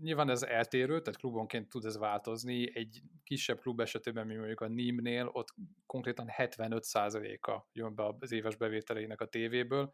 nyilván 0.00 0.30
ez 0.30 0.42
eltérő, 0.42 1.00
tehát 1.00 1.20
klubonként 1.20 1.68
tud 1.68 1.84
ez 1.84 1.98
változni. 1.98 2.76
Egy 2.76 3.02
kisebb 3.24 3.60
klub 3.60 3.80
esetében, 3.80 4.26
mint 4.26 4.38
mondjuk 4.38 4.60
a 4.60 4.68
Nimnél, 4.68 5.28
ott 5.32 5.54
konkrétan 5.86 6.26
75%-a 6.36 7.66
jön 7.72 7.94
be 7.94 8.14
az 8.18 8.32
éves 8.32 8.56
bevételeinek 8.56 9.20
a 9.20 9.26
tévéből, 9.26 9.92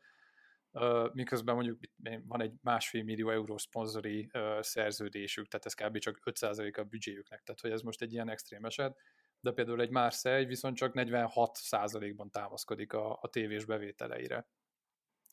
miközben 1.12 1.55
mondjuk 1.55 1.79
van 2.26 2.43
egy 2.43 2.52
másfél 2.62 3.02
millió 3.02 3.31
eurós 3.31 3.62
szponzori 3.62 4.31
szerződésük, 4.61 5.49
tehát 5.49 5.67
ez 5.67 5.75
kb. 5.75 5.99
csak 5.99 6.21
5% 6.25 6.79
a 6.79 6.83
büdzséjüknek, 6.83 7.43
tehát 7.43 7.61
hogy 7.61 7.71
ez 7.71 7.81
most 7.81 8.02
egy 8.02 8.12
ilyen 8.12 8.29
extrém 8.29 8.64
eset, 8.64 8.97
de 9.41 9.52
például 9.52 9.81
egy 9.81 9.91
Marseille 9.91 10.47
viszont 10.47 10.76
csak 10.76 10.93
46%-ban 10.95 12.31
támaszkodik 12.31 12.93
a, 12.93 13.19
a 13.21 13.29
tévés 13.29 13.64
bevételeire. 13.64 14.47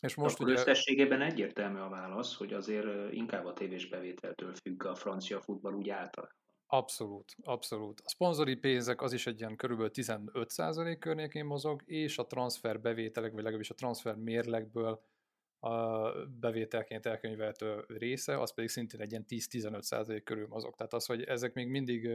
És 0.01 0.15
most 0.15 0.35
Akkor 0.35 0.47
ugye... 0.47 0.59
összességében 0.59 1.21
egyértelmű 1.21 1.79
a 1.79 1.89
válasz, 1.89 2.35
hogy 2.35 2.53
azért 2.53 3.13
inkább 3.13 3.45
a 3.45 3.53
tévés 3.53 3.89
bevételtől 3.89 4.53
függ 4.53 4.85
a 4.85 4.95
francia 4.95 5.41
futball 5.41 5.73
úgy 5.73 5.89
általában. 5.89 6.37
Abszolút, 6.71 7.35
abszolút. 7.41 8.01
A 8.03 8.09
szponzori 8.09 8.55
pénzek 8.55 9.01
az 9.01 9.13
is 9.13 9.27
egy 9.27 9.39
ilyen 9.39 9.55
körülbelül 9.55 9.91
15% 9.93 10.95
környékén 10.99 11.45
mozog, 11.45 11.81
és 11.85 12.17
a 12.17 12.27
transfer 12.27 12.79
bevételek, 12.79 13.31
vagy 13.31 13.41
legalábbis 13.41 13.69
a 13.69 13.73
transfer 13.73 14.15
mérlegből 14.15 15.03
a 15.59 16.11
bevételként 16.39 17.05
elkönyvelhető 17.05 17.85
része, 17.87 18.39
az 18.39 18.53
pedig 18.53 18.69
szintén 18.69 19.01
egy 19.01 19.11
ilyen 19.11 19.25
10-15% 19.29 20.21
körül 20.23 20.47
mozog. 20.47 20.75
Tehát 20.75 20.93
az, 20.93 21.05
hogy 21.05 21.23
ezek 21.23 21.53
még 21.53 21.67
mindig 21.67 22.09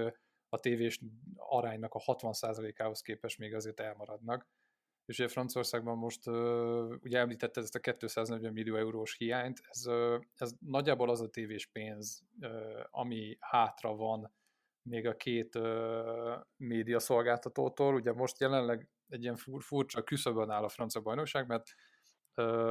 a 0.48 0.60
tévés 0.60 1.00
aránynak 1.36 1.94
a 1.94 2.00
60%-ához 2.00 3.00
képest 3.00 3.38
még 3.38 3.54
azért 3.54 3.80
elmaradnak. 3.80 4.46
És 5.06 5.18
ugye 5.18 5.28
Franciaországban 5.28 5.96
most 5.96 6.26
ugye 7.02 7.18
említetted 7.18 7.62
ezt 7.62 7.75
a 7.75 7.80
240 7.80 8.52
millió 8.52 8.76
eurós 8.76 9.16
hiányt, 9.16 9.61
ez, 9.68 9.84
ez 10.34 10.52
nagyjából 10.58 11.11
az 11.11 11.20
a 11.20 11.28
tévés 11.28 11.66
pénz, 11.66 12.23
ami 12.90 13.37
hátra 13.40 13.94
van 13.94 14.32
még 14.82 15.06
a 15.06 15.16
két 15.16 15.58
média 16.56 16.99
szolgáltatótól. 16.99 17.94
Ugye 17.94 18.12
most 18.12 18.40
jelenleg 18.40 18.88
egy 19.08 19.23
ilyen 19.23 19.37
furcsa 19.58 20.02
küszöbön 20.02 20.50
áll 20.50 20.64
a 20.64 20.68
francia 20.68 21.00
bajnokság, 21.00 21.46
mert 21.46 21.75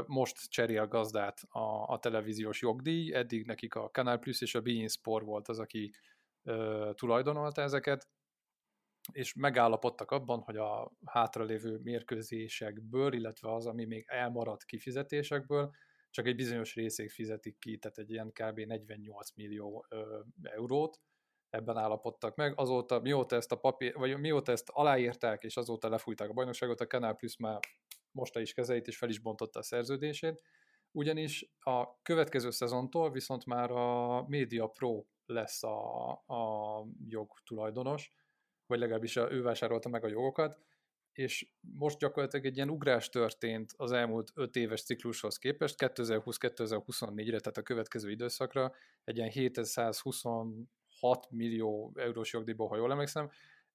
most 0.06 0.50
cserél 0.50 0.88
gazdát 0.88 1.42
a, 1.50 1.94
a 1.94 2.00
televíziós 2.00 2.62
jogdíj, 2.62 3.14
eddig 3.14 3.46
nekik 3.46 3.76
a 3.76 3.90
Canal 3.90 4.18
Plus 4.18 4.42
és 4.42 4.56
a 4.56 4.62
Bein 4.62 4.88
Sport 4.88 5.26
volt 5.26 5.48
az, 5.48 5.60
aki 5.60 5.94
tulajdonolta 6.94 7.62
ezeket, 7.62 8.08
és 9.12 9.34
megállapodtak 9.34 10.12
abban, 10.12 10.40
hogy 10.40 10.58
a 10.58 10.92
hátralévő 11.06 11.80
mérkőzésekből, 11.84 13.14
illetve 13.14 13.54
az, 13.54 13.66
ami 13.66 13.86
még 13.86 14.06
elmaradt 14.08 14.64
kifizetésekből, 14.64 15.72
csak 16.10 16.28
egy 16.28 16.36
bizonyos 16.36 16.76
részét 16.76 17.12
fizetik 17.12 17.60
ki, 17.60 17.78
tehát 17.78 17.98
egy 17.98 18.12
ilyen 18.12 18.32
kb. 18.32 18.60
48 18.60 19.32
millió 19.36 19.86
ö, 19.90 20.20
eurót, 20.42 21.00
ebben 21.50 21.78
állapodtak 21.78 22.36
meg. 22.36 22.60
Azóta, 22.60 23.00
mióta 23.00 23.36
ezt 23.36 23.52
a 23.52 23.60
papír, 23.60 23.94
vagy 23.94 24.20
mióta 24.20 24.52
ezt 24.52 24.70
aláírták, 24.70 25.44
és 25.44 25.58
azóta 25.58 25.90
lefújták 25.90 26.30
a 26.30 26.34
bajnokságot, 26.34 26.82
a 26.82 26.88
Canal 26.88 27.16
Plus 27.16 27.38
már 27.38 27.60
most 28.12 28.38
is 28.38 28.54
kezelít, 28.54 28.88
és 28.88 28.98
fel 28.98 29.10
is 29.10 29.20
bontotta 29.20 29.60
a 29.60 29.64
szerződését, 29.64 30.42
ugyanis 30.92 31.52
a 31.60 32.02
következő 32.02 32.50
szezontól 32.50 33.12
viszont 33.12 33.46
már 33.46 33.72
a 33.72 34.24
Media 34.28 34.68
Pro 34.68 35.04
lesz 35.26 35.64
a, 35.64 36.12
a 36.12 36.86
jogtulajdonos, 37.08 38.12
vagy 38.68 38.80
legalábbis 38.80 39.16
ő 39.16 39.42
vásárolta 39.42 39.90
meg 39.90 40.04
a 40.04 40.08
jogokat, 40.08 40.60
és 41.14 41.48
most 41.60 41.98
gyakorlatilag 42.00 42.46
egy 42.46 42.56
ilyen 42.56 42.70
ugrás 42.70 43.10
történt 43.10 43.74
az 43.78 43.92
elmúlt 43.92 44.32
5 44.36 44.56
éves 44.56 44.84
ciklushoz 44.84 45.38
képest, 45.38 45.76
2020-2024-re, 45.78 47.40
tehát 47.40 47.58
a 47.58 47.62
következő 47.62 48.12
időszakra, 48.12 48.74
egy 49.04 49.18
ilyen 49.18 49.30
726 49.30 50.68
millió 51.30 51.92
eurós 51.96 52.34
jogdíjból, 52.34 52.68
ha 52.68 52.76
jól 52.76 52.92
emlékszem, 52.92 53.30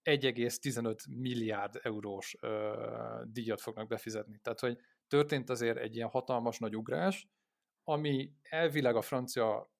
1,15 0.04 1.08
milliárd 1.08 1.80
eurós 1.82 2.36
ö, 2.40 2.72
díjat 3.26 3.60
fognak 3.60 3.88
befizetni. 3.88 4.38
Tehát, 4.42 4.60
hogy 4.60 4.78
történt 5.08 5.50
azért 5.50 5.76
egy 5.76 5.96
ilyen 5.96 6.08
hatalmas 6.08 6.58
nagy 6.58 6.76
ugrás, 6.76 7.28
ami 7.84 8.32
elvileg 8.42 8.96
a 8.96 9.02
francia 9.02 9.70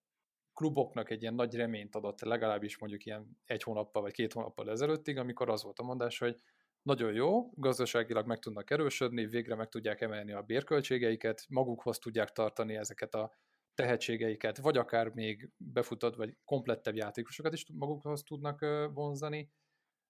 kluboknak 0.59 1.09
egy 1.09 1.21
ilyen 1.21 1.33
nagy 1.33 1.55
reményt 1.55 1.95
adott, 1.95 2.21
legalábbis 2.21 2.77
mondjuk 2.77 3.05
ilyen 3.05 3.37
egy 3.45 3.63
hónappal 3.63 4.01
vagy 4.01 4.11
két 4.11 4.33
hónappal 4.33 4.69
ezelőttig, 4.69 5.17
amikor 5.17 5.49
az 5.49 5.63
volt 5.63 5.79
a 5.79 5.83
mondás, 5.83 6.19
hogy 6.19 6.41
nagyon 6.81 7.13
jó, 7.13 7.49
gazdaságilag 7.53 8.27
meg 8.27 8.39
tudnak 8.39 8.71
erősödni, 8.71 9.25
végre 9.25 9.55
meg 9.55 9.69
tudják 9.69 10.01
emelni 10.01 10.31
a 10.31 10.41
bérköltségeiket, 10.41 11.45
magukhoz 11.49 11.97
tudják 11.97 12.31
tartani 12.31 12.75
ezeket 12.75 13.13
a 13.13 13.31
tehetségeiket, 13.73 14.57
vagy 14.57 14.77
akár 14.77 15.07
még 15.07 15.51
befutott, 15.57 16.15
vagy 16.15 16.37
komplettebb 16.45 16.95
játékosokat 16.95 17.53
is 17.53 17.65
magukhoz 17.73 18.23
tudnak 18.23 18.59
vonzani, 18.93 19.51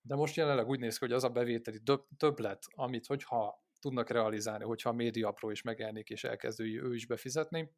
de 0.01 0.15
most 0.15 0.35
jelenleg 0.35 0.67
úgy 0.67 0.79
néz 0.79 0.97
ki, 0.97 1.05
hogy 1.05 1.15
az 1.15 1.23
a 1.23 1.29
bevételi 1.29 1.79
többlet, 2.17 2.63
amit 2.69 3.05
hogyha 3.05 3.63
tudnak 3.79 4.09
realizálni, 4.09 4.63
hogyha 4.63 4.89
a 4.89 4.93
média 4.93 5.31
pro 5.31 5.49
is 5.49 5.61
megjelenik, 5.61 6.09
és 6.09 6.23
elkezdő 6.23 6.83
ő 6.83 6.95
is 6.95 7.05
befizetni 7.05 7.71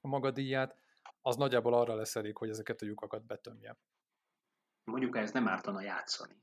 a 0.00 0.08
maga 0.08 0.30
díját, 0.30 0.76
az 1.22 1.36
nagyjából 1.36 1.74
arra 1.74 1.94
lesz 1.94 2.16
elég, 2.16 2.36
hogy 2.36 2.48
ezeket 2.48 2.82
a 2.82 2.86
lyukakat 2.86 3.26
betömje. 3.26 3.78
Mondjuk 4.84 5.16
ez 5.16 5.32
nem 5.32 5.48
ártana 5.48 5.82
játszani. 5.82 6.42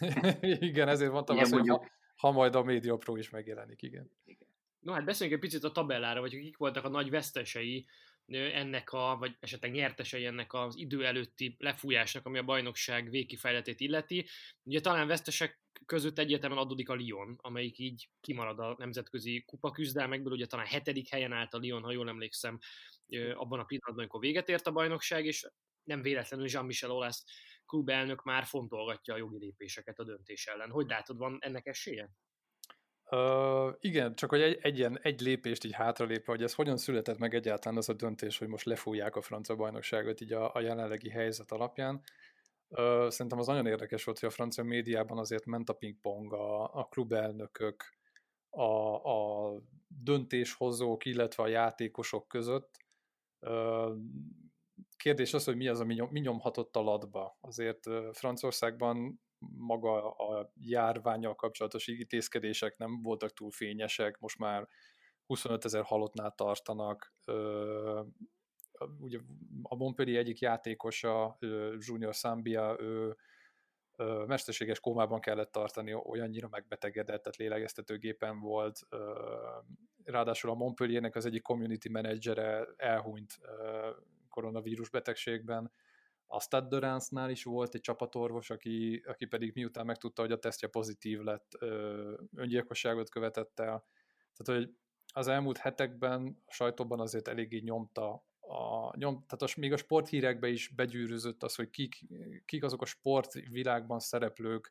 igen, 0.40 0.88
ezért 0.88 1.12
mondtam 1.12 1.36
igen, 1.36 1.46
azt, 1.46 1.54
mondjuk... 1.54 1.78
hogy 1.78 1.88
ha, 2.16 2.28
ha 2.28 2.34
majd 2.34 2.54
a 2.54 2.62
Media 2.62 2.96
Pro 2.96 3.16
is 3.16 3.30
megjelenik, 3.30 3.82
igen. 3.82 4.10
igen. 4.24 4.48
No 4.78 4.92
hát 4.92 5.04
beszéljünk 5.04 5.42
egy 5.42 5.48
picit 5.48 5.64
a 5.64 5.72
tabellára, 5.72 6.20
vagy 6.20 6.30
kik 6.30 6.56
voltak 6.56 6.84
a 6.84 6.88
nagy 6.88 7.10
vesztesei 7.10 7.86
ennek 8.32 8.92
a, 8.92 9.16
vagy 9.18 9.36
esetleg 9.40 9.72
nyertesei 9.72 10.24
ennek 10.24 10.52
az 10.52 10.76
idő 10.76 11.06
előtti 11.06 11.56
lefújásnak, 11.58 12.26
ami 12.26 12.38
a 12.38 12.42
bajnokság 12.42 13.10
végkifejletét 13.10 13.80
illeti. 13.80 14.26
Ugye 14.62 14.80
talán 14.80 15.06
vesztesek 15.06 15.60
között 15.86 16.18
egyértelműen 16.18 16.62
adódik 16.62 16.88
a 16.88 16.94
Lyon, 16.94 17.38
amelyik 17.40 17.78
így 17.78 18.08
kimarad 18.20 18.58
a 18.58 18.74
nemzetközi 18.78 19.44
kupa 19.46 19.70
küzdelmekből, 19.70 20.32
ugye 20.32 20.46
talán 20.46 20.66
hetedik 20.66 21.08
helyen 21.08 21.32
állt 21.32 21.54
a 21.54 21.58
Lyon, 21.62 21.82
ha 21.82 21.92
jól 21.92 22.08
emlékszem, 22.08 22.58
abban 23.34 23.60
a 23.60 23.64
pillanatban, 23.64 23.98
amikor 23.98 24.20
véget 24.20 24.48
ért 24.48 24.66
a 24.66 24.72
bajnokság, 24.72 25.24
és 25.24 25.48
nem 25.82 26.02
véletlenül 26.02 26.46
Jean-Michel 26.48 26.90
Olasz 26.90 27.24
klubelnök 27.66 28.22
már 28.22 28.44
fontolgatja 28.44 29.14
a 29.14 29.16
jogi 29.16 29.38
lépéseket 29.38 29.98
a 29.98 30.04
döntés 30.04 30.46
ellen. 30.46 30.70
Hogy 30.70 30.86
látod, 30.86 31.16
van 31.16 31.38
ennek 31.40 31.66
esélye? 31.66 32.10
Uh, 33.10 33.74
igen, 33.80 34.14
csak 34.14 34.30
hogy 34.30 34.40
egy, 34.40 34.58
egy, 34.60 34.78
ilyen, 34.78 34.98
egy 35.02 35.20
lépést 35.20 35.64
így 35.64 35.72
hátralépve, 35.72 36.32
hogy 36.32 36.42
ez 36.42 36.54
hogyan 36.54 36.76
született 36.76 37.18
meg 37.18 37.34
egyáltalán 37.34 37.78
az 37.78 37.88
a 37.88 37.92
döntés, 37.92 38.38
hogy 38.38 38.48
most 38.48 38.64
lefújják 38.64 39.16
a 39.16 39.22
francia 39.22 39.56
bajnokságot 39.56 40.20
így 40.20 40.32
a, 40.32 40.54
a 40.54 40.60
jelenlegi 40.60 41.10
helyzet 41.10 41.52
alapján. 41.52 42.02
Szerintem 43.08 43.38
az 43.38 43.46
nagyon 43.46 43.66
érdekes 43.66 44.04
volt, 44.04 44.18
hogy 44.18 44.28
a 44.28 44.32
francia 44.32 44.64
médiában 44.64 45.18
azért 45.18 45.44
ment 45.44 45.68
a 45.68 45.72
pingpong, 45.72 46.32
a, 46.32 46.74
a 46.74 46.84
klubelnökök, 46.84 47.84
a, 48.50 48.94
a 48.94 49.52
döntéshozók, 49.86 51.04
illetve 51.04 51.42
a 51.42 51.48
játékosok 51.48 52.28
között. 52.28 52.85
Kérdés 54.96 55.34
az, 55.34 55.44
hogy 55.44 55.56
mi 55.56 55.68
az, 55.68 55.80
ami 55.80 55.94
nyom, 55.94 56.08
mi 56.10 56.20
nyomhatott 56.20 56.76
a 56.76 56.82
latba. 56.82 57.38
Azért 57.40 57.80
Franciaországban 58.12 59.20
maga 59.56 60.10
a 60.10 60.52
járványal 60.60 61.34
kapcsolatos 61.34 61.86
intézkedések 61.86 62.76
nem 62.76 63.02
voltak 63.02 63.32
túl 63.32 63.50
fényesek, 63.50 64.18
most 64.18 64.38
már 64.38 64.68
25 65.26 65.64
ezer 65.64 65.82
halottnál 65.82 66.34
tartanak. 66.34 67.14
Ugye 68.98 69.18
a 69.62 69.76
Montpellier 69.76 70.20
egyik 70.20 70.38
játékosa, 70.38 71.38
Junior 71.78 72.14
Sambia, 72.14 72.76
ő 72.80 73.16
mesterséges 74.26 74.80
kómában 74.80 75.20
kellett 75.20 75.52
tartani, 75.52 75.94
olyannyira 75.94 76.48
megbetegedett, 76.48 77.22
tehát 77.22 77.36
lélegeztetőgépen 77.36 78.40
volt. 78.40 78.80
Ráadásul 80.04 80.50
a 80.50 80.54
Montpelliernek 80.54 81.14
az 81.14 81.26
egyik 81.26 81.42
community 81.42 81.88
menedzsere 81.88 82.66
elhunyt 82.76 83.38
koronavírus 84.28 84.90
betegségben. 84.90 85.72
A 86.26 86.40
Stade 86.40 86.78
de 86.78 87.30
is 87.30 87.44
volt 87.44 87.74
egy 87.74 87.80
csapatorvos, 87.80 88.50
aki, 88.50 89.02
aki 89.06 89.24
pedig 89.26 89.54
miután 89.54 89.86
megtudta, 89.86 90.22
hogy 90.22 90.32
a 90.32 90.38
tesztje 90.38 90.68
pozitív 90.68 91.20
lett, 91.20 91.58
öngyilkosságot 92.36 93.10
követett 93.10 93.60
el. 93.60 93.84
Tehát, 94.36 94.62
hogy 94.62 94.74
az 95.14 95.28
elmúlt 95.28 95.58
hetekben 95.58 96.42
a 96.46 96.52
sajtóban 96.52 97.00
azért 97.00 97.28
eléggé 97.28 97.58
nyomta 97.58 98.24
a, 98.48 98.96
nyom, 98.96 99.14
tehát 99.14 99.42
az, 99.42 99.54
még 99.54 99.72
a 99.72 99.76
sporthírekbe 99.76 100.48
is 100.48 100.68
begyűrűzött 100.68 101.42
az, 101.42 101.54
hogy 101.54 101.70
kik, 101.70 102.06
kik 102.44 102.64
azok 102.64 102.82
a 102.82 102.86
sportvilágban 102.86 103.98
szereplők, 103.98 104.70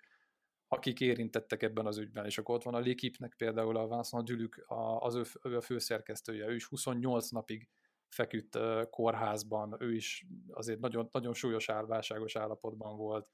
akik 0.68 1.00
érintettek 1.00 1.64
ebben 1.64 1.86
az 1.86 1.98
ügyben, 1.98 2.26
és 2.26 2.38
akkor 2.38 2.56
ott 2.56 2.64
van 2.64 2.74
a 2.74 2.80
Lékipnek 2.80 3.34
például 3.38 3.78
a 3.78 3.88
Vincent 3.88 4.26
Dülük, 4.26 4.66
az 5.00 5.16
ő, 5.16 5.24
ő 5.44 5.58
a 5.58 5.62
főszerkesztője, 5.62 6.48
ő 6.48 6.56
is 6.56 6.66
28 6.66 7.30
napig 7.30 7.70
feküdt 8.10 8.58
kórházban, 8.90 9.76
ő 9.80 9.94
is 9.94 10.26
azért 10.52 10.80
nagyon, 10.80 11.10
nagyon 11.12 11.34
súlyos 11.34 11.70
álválságos 11.70 12.36
állapotban 12.36 12.98
volt. 12.98 13.30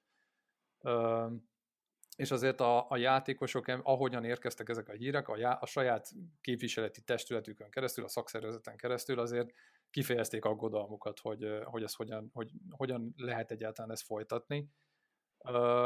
És 2.16 2.32
azért 2.32 2.60
a, 2.60 2.90
a 2.90 2.98
játékosok, 2.98 3.68
ahogyan 3.68 4.24
érkeztek 4.24 4.70
ezek 4.70 4.90
a 4.90 4.94
hírek, 4.94 5.28
a, 5.28 5.38
já, 5.38 5.54
a 5.54 5.66
saját 5.66 6.12
képviseleti 6.42 7.02
testületükön 7.02 7.70
keresztül, 7.70 8.04
a 8.04 8.08
szakszervezeten 8.08 8.78
keresztül 8.78 9.20
azért 9.20 9.54
kifejezték 9.92 10.46
aggodalmukat, 10.46 11.20
hogy, 11.20 11.46
hogy 11.64 11.84
ez 11.84 11.94
hogyan, 11.94 12.30
hogy, 12.34 12.52
hogyan 12.70 13.14
lehet 13.18 13.52
egyáltalán 13.52 13.92
ezt 13.92 14.06
folytatni. 14.06 14.70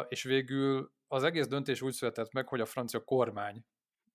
És 0.08 0.24
végül 0.24 0.94
az 1.08 1.24
egész 1.24 1.48
döntés 1.48 1.82
úgy 1.82 1.94
született 1.94 2.32
meg, 2.32 2.48
hogy 2.48 2.62
a 2.62 2.66
francia 2.66 3.04
kormány 3.04 3.66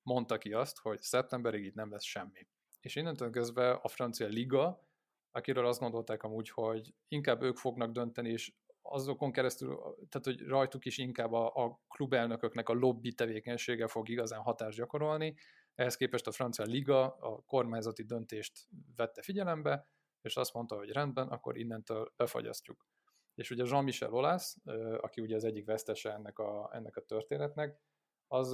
mondta 0.02 0.38
ki 0.38 0.52
azt, 0.52 0.78
hogy 0.78 1.00
szeptemberig 1.00 1.64
itt 1.64 1.74
nem 1.74 1.90
lesz 1.90 2.04
semmi. 2.04 2.48
És 2.80 2.96
innentől 2.96 3.30
kezdve 3.30 3.70
a 3.70 3.88
francia 3.88 4.26
liga, 4.26 4.88
akiről 5.30 5.66
azt 5.66 5.80
gondolták 5.80 6.22
amúgy, 6.22 6.48
hogy 6.48 6.94
inkább 7.08 7.42
ők 7.42 7.56
fognak 7.56 7.92
dönteni, 7.92 8.30
és 8.30 8.52
azokon 8.82 9.32
keresztül, 9.32 9.78
tehát 10.08 10.24
hogy 10.24 10.40
rajtuk 10.46 10.84
is 10.84 10.98
inkább 10.98 11.32
a, 11.32 11.52
a 11.54 11.80
klubelnököknek 11.88 12.68
a 12.68 12.72
lobby 12.72 13.12
tevékenysége 13.12 13.86
fog 13.86 14.08
igazán 14.08 14.40
hatást 14.40 14.78
gyakorolni, 14.78 15.34
ehhez 15.80 15.96
képest 15.96 16.26
a 16.26 16.32
francia 16.32 16.64
liga 16.64 17.16
a 17.16 17.42
kormányzati 17.46 18.02
döntést 18.02 18.68
vette 18.96 19.22
figyelembe, 19.22 19.88
és 20.20 20.36
azt 20.36 20.54
mondta, 20.54 20.76
hogy 20.76 20.90
rendben, 20.90 21.28
akkor 21.28 21.58
innentől 21.58 22.12
befagyasztjuk. 22.16 22.86
És 23.34 23.50
ugye 23.50 23.64
Jean-Michel 23.66 24.12
Olász, 24.12 24.56
aki 25.00 25.20
ugye 25.20 25.36
az 25.36 25.44
egyik 25.44 25.66
vesztese 25.66 26.12
ennek 26.12 26.38
a, 26.38 26.70
ennek 26.72 26.96
a 26.96 27.00
történetnek, 27.00 27.80
az 28.26 28.52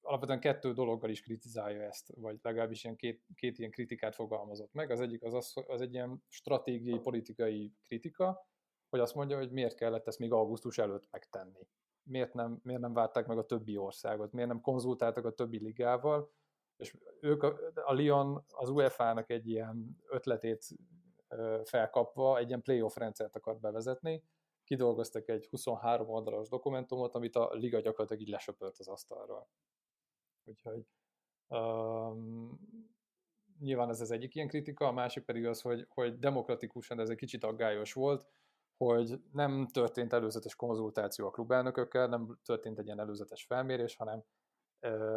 alapvetően 0.00 0.40
kettő 0.40 0.72
dologgal 0.72 1.10
is 1.10 1.22
kritizálja 1.22 1.82
ezt, 1.82 2.12
vagy 2.16 2.38
legalábbis 2.42 2.84
ilyen 2.84 2.96
két, 2.96 3.24
két 3.34 3.58
ilyen 3.58 3.70
kritikát 3.70 4.14
fogalmazott 4.14 4.72
meg. 4.72 4.90
Az 4.90 5.00
egyik 5.00 5.22
az, 5.22 5.34
az, 5.34 5.54
az 5.66 5.80
egy 5.80 5.92
ilyen 5.92 6.24
stratégiai, 6.28 6.98
politikai 6.98 7.74
kritika, 7.82 8.48
hogy 8.88 9.00
azt 9.00 9.14
mondja, 9.14 9.36
hogy 9.36 9.50
miért 9.50 9.74
kellett 9.74 10.06
ezt 10.06 10.18
még 10.18 10.32
augusztus 10.32 10.78
előtt 10.78 11.08
megtenni. 11.10 11.68
Miért 12.02 12.34
nem, 12.34 12.60
miért 12.62 12.80
nem 12.80 12.92
várták 12.92 13.26
meg 13.26 13.38
a 13.38 13.46
többi 13.46 13.76
országot, 13.76 14.32
miért 14.32 14.48
nem 14.48 14.60
konzultáltak 14.60 15.24
a 15.24 15.34
többi 15.34 15.58
ligával, 15.58 16.30
és 16.80 16.96
ők, 17.20 17.42
a, 17.42 17.58
a 17.74 17.92
Lyon 17.92 18.44
az 18.48 18.68
UEFA-nak 18.68 19.30
egy 19.30 19.48
ilyen 19.48 19.98
ötletét 20.06 20.66
felkapva 21.64 22.38
egy 22.38 22.48
ilyen 22.48 22.62
playoff 22.62 22.96
rendszert 22.96 23.36
akart 23.36 23.60
bevezetni, 23.60 24.24
kidolgoztak 24.64 25.28
egy 25.28 25.46
23 25.46 26.08
oldalas 26.08 26.48
dokumentumot, 26.48 27.14
amit 27.14 27.36
a 27.36 27.50
liga 27.52 27.80
gyakorlatilag 27.80 28.22
így 28.22 28.28
lesöpört 28.28 28.78
az 28.78 28.88
asztalról. 28.88 29.48
Úgyhogy 30.44 30.86
um, 31.48 32.60
nyilván 33.58 33.88
ez 33.88 34.00
az 34.00 34.10
egyik 34.10 34.34
ilyen 34.34 34.48
kritika, 34.48 34.86
a 34.86 34.92
másik 34.92 35.24
pedig 35.24 35.46
az, 35.46 35.60
hogy, 35.60 35.86
hogy 35.88 36.18
demokratikusan 36.18 37.00
ez 37.00 37.08
egy 37.08 37.16
kicsit 37.16 37.44
aggályos 37.44 37.92
volt, 37.92 38.26
hogy 38.76 39.20
nem 39.32 39.66
történt 39.66 40.12
előzetes 40.12 40.54
konzultáció 40.54 41.26
a 41.26 41.30
klubelnökökkel, 41.30 42.06
nem 42.06 42.38
történt 42.44 42.78
egy 42.78 42.86
ilyen 42.86 43.00
előzetes 43.00 43.44
felmérés, 43.44 43.96
hanem 43.96 44.24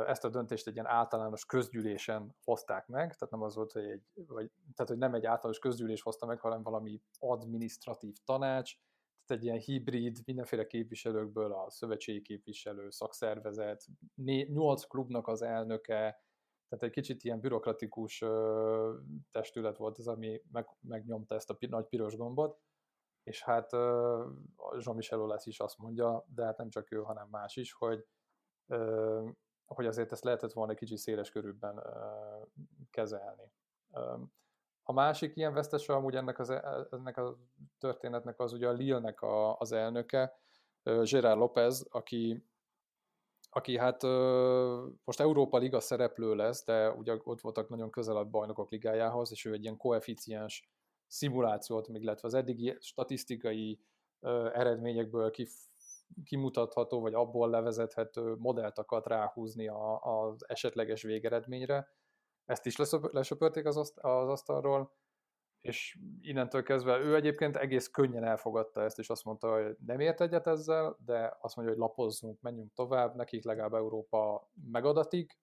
ezt 0.08 0.24
a 0.24 0.30
döntést 0.30 0.68
egy 0.68 0.74
ilyen 0.74 0.86
általános 0.86 1.46
közgyűlésen 1.46 2.36
hozták 2.44 2.88
meg, 2.88 3.16
tehát 3.16 3.34
nem 3.34 3.42
az 3.42 3.56
volt, 3.56 3.72
hogy 3.72 3.84
egy, 3.86 4.04
vagy, 4.14 4.52
tehát 4.76 4.92
hogy 4.92 4.98
nem 4.98 5.14
egy 5.14 5.26
általános 5.26 5.60
közgyűlés 5.60 6.02
hozta 6.02 6.26
meg, 6.26 6.40
hanem 6.40 6.64
valami 6.64 7.02
administratív 7.20 8.16
tanács, 8.26 8.76
tehát 9.26 9.44
egy 9.44 9.48
ilyen 9.50 9.60
hibrid, 9.60 10.20
mindenféle 10.26 10.68
képviselőkből 10.68 11.54
a 11.54 11.70
szövetségi 11.70 12.22
képviselő, 12.22 12.90
szakszervezet, 12.90 13.86
nyolc 14.48 14.84
klubnak 14.84 15.28
az 15.28 15.42
elnöke, 15.42 16.22
tehát 16.68 16.84
egy 16.84 16.92
kicsit 16.92 17.24
ilyen 17.24 17.40
bürokratikus 17.40 18.24
testület 19.32 19.78
volt 19.78 19.98
az, 19.98 20.08
ami 20.08 20.42
meg, 20.52 20.68
megnyomta 20.82 21.36
ezt 21.36 21.50
a 21.50 21.58
nagy 21.60 21.86
piros 21.86 22.16
gombot, 22.16 22.60
és 23.24 23.44
hát 23.44 23.72
Jean-Michel 24.80 25.22
Olász 25.22 25.46
is 25.46 25.60
azt 25.60 25.78
mondja, 25.78 26.26
de 26.28 26.44
hát 26.44 26.58
nem 26.58 26.70
csak 26.70 26.92
ő, 26.92 27.02
hanem 27.02 27.28
más 27.30 27.56
is, 27.56 27.74
hogy 27.74 28.06
hogy 29.66 29.86
azért 29.86 30.12
ezt 30.12 30.24
lehetett 30.24 30.54
volna 30.54 30.72
egy 30.72 30.78
kicsit 30.78 30.98
széles 30.98 31.32
körülben 31.32 31.84
kezelni. 32.90 33.52
A 34.84 34.94
másik 34.94 35.36
ilyen 35.36 35.54
vesztese 35.54 35.94
amúgy 35.94 36.16
ennek, 36.16 36.40
az, 36.40 36.50
e, 36.50 36.88
ennek 36.92 37.18
a 37.18 37.38
történetnek 37.80 38.40
az 38.40 38.54
ugye 38.54 38.68
a 38.68 38.72
Lille-nek 38.72 39.22
a, 39.22 39.58
az 39.58 39.72
elnöke, 39.72 40.38
Gerard 40.84 41.38
López, 41.38 41.88
aki, 41.90 42.46
aki 43.50 43.78
hát 43.78 44.04
most 45.04 45.20
Európa 45.20 45.58
Liga 45.58 45.80
szereplő 45.80 46.36
lesz, 46.36 46.66
de 46.66 46.92
ugye 46.92 47.18
ott 47.24 47.42
voltak 47.42 47.70
nagyon 47.70 47.90
közel 47.90 48.18
a 48.18 48.26
bajnokok 48.26 48.72
ligájához, 48.72 49.32
és 49.32 49.46
ő 49.46 49.54
egy 49.54 49.64
ilyen 49.64 49.78
koeficiens 49.78 50.70
szimulációt, 51.08 51.88
még 51.88 52.02
illetve 52.02 52.28
az 52.28 52.34
eddigi 52.34 52.78
statisztikai 52.80 53.80
eredményekből 54.54 55.32
kif, 55.32 55.54
kimutatható, 56.24 57.02
vagy 57.02 57.14
abból 57.14 57.50
levezethető 57.50 58.36
modellt 58.36 58.78
akart 58.78 59.08
ráhúzni 59.08 59.68
a, 59.68 60.00
az 60.02 60.50
esetleges 60.50 61.02
végeredményre. 61.02 61.88
Ezt 62.46 62.66
is 62.66 62.76
lesöpörték 63.12 63.66
az, 63.66 63.78
az 63.96 64.30
asztalról, 64.30 64.92
és 65.62 65.98
innentől 66.22 66.64
kezdve 66.64 67.00
ő 67.00 67.16
egyébként 67.16 67.56
egész 67.56 67.88
könnyen 67.88 68.24
elfogadta 68.24 68.82
ezt, 68.82 69.00
és 69.00 69.10
azt 69.10 69.24
mondta, 69.24 69.52
hogy 69.52 69.76
nem 69.86 70.00
ért 70.00 70.22
egyet 70.22 70.48
ezzel, 70.48 70.98
de 71.06 71.38
azt 71.42 71.56
mondja, 71.56 71.74
hogy 71.74 71.84
lapozzunk, 71.84 72.42
menjünk 72.42 72.74
tovább, 72.74 73.16
nekik 73.16 73.44
legalább 73.44 73.74
Európa 73.74 74.50
megadatik. 74.72 75.40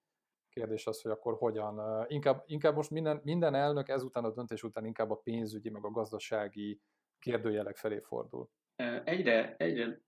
Kérdés 0.48 0.86
az, 0.86 1.02
hogy 1.02 1.10
akkor 1.10 1.34
hogyan. 1.34 2.04
Inkább, 2.08 2.42
inkább 2.46 2.74
most 2.74 2.90
minden, 2.90 3.20
minden 3.24 3.54
elnök 3.54 3.88
ezután 3.88 4.24
a 4.24 4.30
döntés 4.30 4.62
után 4.62 4.84
inkább 4.84 5.10
a 5.10 5.20
pénzügyi, 5.22 5.70
meg 5.70 5.84
a 5.84 5.90
gazdasági 5.90 6.80
kérdőjelek 7.18 7.76
felé 7.76 8.00
fordul. 8.00 8.48
Egyre, 9.04 9.54
egyre 9.56 10.00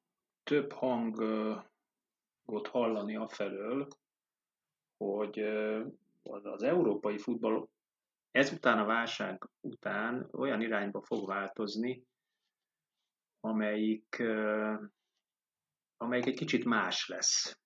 több 0.43 0.73
hangot 0.73 1.67
hallani 2.71 3.17
afelől, 3.17 3.89
hogy 4.97 5.39
az 6.23 6.63
európai 6.63 7.19
futball 7.19 7.69
ezután 8.31 8.79
a 8.79 8.85
válság 8.85 9.49
után 9.61 10.29
olyan 10.33 10.61
irányba 10.61 11.03
fog 11.03 11.27
változni, 11.27 12.05
amelyik, 13.41 14.23
amelyik 15.97 16.27
egy 16.27 16.37
kicsit 16.37 16.65
más 16.65 17.09
lesz. 17.09 17.59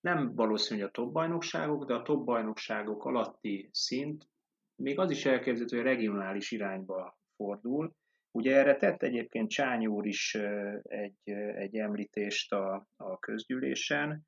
Nem 0.00 0.34
valószínű, 0.34 0.80
hogy 0.80 0.88
a 0.88 0.92
top 0.92 1.12
bajnokságok, 1.12 1.84
de 1.84 1.94
a 1.94 2.02
top 2.02 2.24
bajnokságok 2.24 3.04
alatti 3.04 3.68
szint, 3.72 4.28
még 4.74 4.98
az 4.98 5.10
is 5.10 5.24
elképzelhető, 5.24 5.76
hogy 5.76 5.86
regionális 5.86 6.50
irányba 6.50 7.18
fordul, 7.36 7.94
Ugye 8.36 8.56
erre 8.56 8.76
tett 8.76 9.02
egyébként 9.02 9.50
Csány 9.50 9.86
úr 9.86 10.06
is 10.06 10.34
egy, 10.82 11.30
egy 11.54 11.76
említést 11.76 12.52
a, 12.52 12.86
a 12.96 13.18
közgyűlésen, 13.18 14.26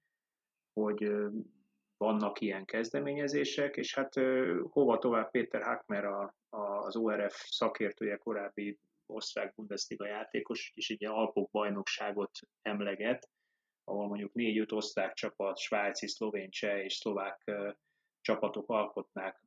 hogy 0.72 1.12
vannak 1.96 2.40
ilyen 2.40 2.64
kezdeményezések, 2.64 3.76
és 3.76 3.94
hát 3.94 4.14
hova 4.70 4.98
tovább 4.98 5.30
Péter 5.30 5.62
Hackmer 5.62 6.04
a, 6.04 6.34
a, 6.48 6.60
az 6.60 6.96
ORF 6.96 7.44
szakértője, 7.48 8.16
korábbi 8.16 8.78
osztrák 9.06 9.54
Bundesliga 9.54 10.06
játékos, 10.06 10.72
és 10.74 10.90
egy 10.90 11.04
Alpok 11.04 11.50
bajnokságot 11.50 12.38
emleget, 12.62 13.28
ahol 13.84 14.06
mondjuk 14.06 14.32
négy-öt 14.32 14.72
osztrák 14.72 15.14
csapat, 15.14 15.58
svájci, 15.58 16.08
szlovén, 16.08 16.50
cseh 16.50 16.84
és 16.84 16.94
szlovák 16.94 17.50
csapatok 18.20 18.70
alkotnák 18.70 19.40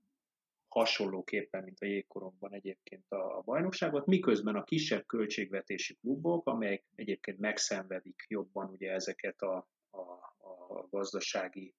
hasonlóképpen, 0.72 1.64
mint 1.64 1.80
a 1.80 1.86
jégkorongban 1.86 2.54
egyébként 2.54 3.12
a, 3.12 3.38
a 3.38 3.42
bajnokságot, 3.42 4.06
miközben 4.06 4.56
a 4.56 4.64
kisebb 4.64 5.06
költségvetési 5.06 5.96
klubok, 5.96 6.48
amelyek 6.48 6.84
egyébként 6.96 7.40
megszenvedik 7.40 8.26
jobban 8.28 8.70
ugye 8.70 8.92
ezeket 8.92 9.42
a, 9.42 9.68
a, 9.90 10.02
a 10.48 10.88
gazdasági 10.90 11.74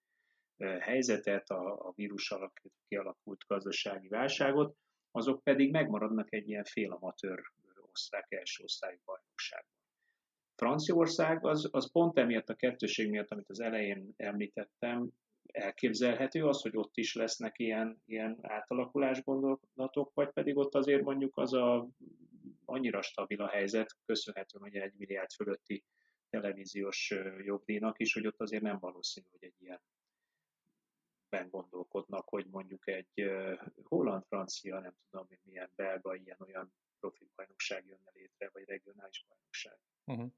helyzetet, 0.80 1.50
a, 1.50 1.88
a 1.88 1.92
vírus 1.96 2.30
alatt 2.30 2.60
kialakult 2.88 3.44
gazdasági 3.46 4.08
válságot, 4.08 4.76
azok 5.10 5.42
pedig 5.42 5.70
megmaradnak 5.70 6.32
egy 6.32 6.48
ilyen 6.48 6.64
félamatőr 6.64 7.42
osztrák 7.92 8.32
első 8.32 8.64
osztályú 8.64 8.98
bajnokságban. 9.04 9.80
Franciaország 10.54 11.46
az, 11.46 11.68
az 11.70 11.92
pont 11.92 12.18
emiatt 12.18 12.48
a 12.48 12.54
kettőség 12.54 13.10
miatt, 13.10 13.30
amit 13.30 13.48
az 13.48 13.60
elején 13.60 14.14
említettem, 14.16 15.10
elképzelhető 15.52 16.46
az, 16.46 16.62
hogy 16.62 16.76
ott 16.76 16.96
is 16.96 17.14
lesznek 17.14 17.58
ilyen, 17.58 18.02
ilyen 18.06 18.38
átalakulás 18.42 19.22
gondolatok, 19.22 20.14
vagy 20.14 20.30
pedig 20.30 20.56
ott 20.56 20.74
azért 20.74 21.02
mondjuk 21.02 21.36
az 21.36 21.52
a 21.52 21.88
annyira 22.64 23.02
stabil 23.02 23.42
a 23.42 23.48
helyzet, 23.48 23.96
köszönhetően 24.04 24.62
hogy 24.62 24.76
egy 24.76 24.94
milliárd 24.96 25.32
fölötti 25.32 25.84
televíziós 26.30 27.14
jogdíjnak 27.38 27.98
is, 27.98 28.12
hogy 28.12 28.26
ott 28.26 28.40
azért 28.40 28.62
nem 28.62 28.78
valószínű, 28.78 29.26
hogy 29.30 29.44
egy 29.44 29.54
ilyen 29.58 29.80
ben 31.28 31.48
gondolkodnak, 31.48 32.28
hogy 32.28 32.46
mondjuk 32.46 32.88
egy 32.88 33.30
holland-francia, 33.82 34.80
nem 34.80 34.94
tudom, 35.10 35.26
hogy 35.26 35.38
milyen 35.42 35.70
belga, 35.74 36.14
ilyen-olyan 36.14 36.72
profi 37.00 37.30
bajnokság 37.34 37.86
jönne 37.86 38.10
létre, 38.12 38.50
vagy 38.52 38.64
regionális 38.64 39.24
bajnokság. 39.28 39.78
Uh-huh. 40.04 40.30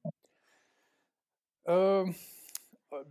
Ö, 1.62 2.09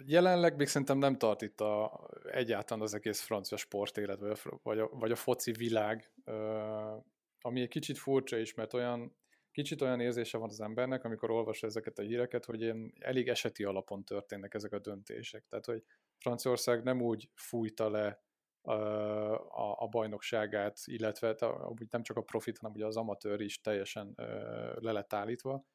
jelenleg 0.06 0.56
még 0.56 0.68
szerintem 0.68 0.98
nem 0.98 1.18
tart 1.18 1.42
itt 1.42 1.62
a, 1.62 2.08
egyáltalán 2.32 2.84
az 2.84 2.94
egész 2.94 3.22
francia 3.22 3.58
sportélet, 3.58 4.20
vagy 4.20 4.30
a, 4.30 4.60
vagy 4.64 4.80
a, 4.80 4.90
vagy 4.92 5.12
a 5.12 5.16
foci 5.16 5.52
világ, 5.52 6.12
ö, 6.24 6.96
ami 7.42 7.62
egy 7.62 7.68
kicsit 7.68 7.98
furcsa 7.98 8.38
is, 8.38 8.54
mert 8.54 8.74
olyan 8.74 9.16
kicsit 9.52 9.82
olyan 9.82 10.00
érzése 10.00 10.38
van 10.38 10.50
az 10.50 10.62
embernek, 10.62 11.04
amikor 11.04 11.32
olvas 11.32 11.64
ezeket 11.64 12.00
a 12.00 12.02
híreket, 12.02 12.46
hogy 12.46 12.62
ilyen 12.62 12.94
elég 13.00 13.28
eseti 13.28 13.64
alapon 13.64 14.04
történnek 14.04 14.54
ezek 14.54 14.72
a 14.72 14.80
döntések. 14.80 15.46
Tehát, 15.48 15.66
hogy 15.66 15.84
Franciaország 16.18 16.84
nem 16.84 17.02
úgy 17.02 17.30
fújta 17.36 17.90
le 17.90 18.24
a, 18.62 18.72
a, 18.72 19.76
a 19.80 19.88
bajnokságát, 19.88 20.80
illetve 20.86 21.36
nem 21.90 22.04
csak 22.04 22.18
a 22.18 22.22
profit, 22.22 22.58
hanem 22.58 22.76
ugye 22.76 22.86
az 22.86 22.98
amatőr 22.98 23.42
is 23.42 23.62
teljesen 23.62 24.14
le 24.76 24.92
lett 24.92 25.14
állítva. 25.14 25.66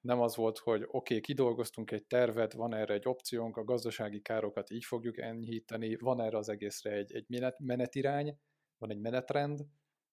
Nem 0.00 0.20
az 0.20 0.36
volt, 0.36 0.58
hogy 0.58 0.82
oké, 0.82 0.90
okay, 0.90 1.20
kidolgoztunk 1.20 1.90
egy 1.90 2.04
tervet, 2.06 2.52
van 2.52 2.74
erre 2.74 2.94
egy 2.94 3.08
opciónk, 3.08 3.56
a 3.56 3.64
gazdasági 3.64 4.20
károkat 4.20 4.70
így 4.70 4.84
fogjuk 4.84 5.18
enyhíteni, 5.18 5.96
van 5.96 6.20
erre 6.20 6.36
az 6.36 6.48
egészre 6.48 6.90
egy, 6.90 7.14
egy 7.14 7.24
menet, 7.28 7.58
menetirány, 7.58 8.36
van 8.78 8.90
egy 8.90 9.00
menetrend, 9.00 9.60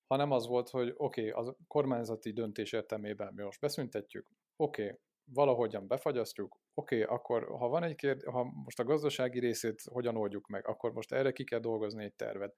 hanem 0.07 0.31
az 0.31 0.47
volt, 0.47 0.69
hogy 0.69 0.93
oké, 0.95 1.29
okay, 1.29 1.45
a 1.45 1.55
kormányzati 1.67 2.31
döntés 2.31 2.71
értelmében 2.71 3.33
mi 3.33 3.43
most 3.43 3.59
beszüntetjük, 3.59 4.29
oké, 4.55 4.83
okay, 4.83 4.97
valahogyan 5.33 5.87
befagyasztjuk, 5.87 6.59
oké, 6.73 7.01
okay, 7.03 7.15
akkor 7.15 7.47
ha 7.57 7.67
van 7.67 7.83
egy 7.83 7.95
kérdés, 7.95 8.23
ha 8.31 8.43
most 8.43 8.79
a 8.79 8.83
gazdasági 8.83 9.39
részét 9.39 9.81
hogyan 9.81 10.17
oldjuk 10.17 10.47
meg, 10.47 10.67
akkor 10.67 10.93
most 10.93 11.11
erre 11.11 11.31
ki 11.31 11.43
kell 11.43 11.59
dolgozni 11.59 12.03
egy 12.03 12.15
tervet. 12.15 12.55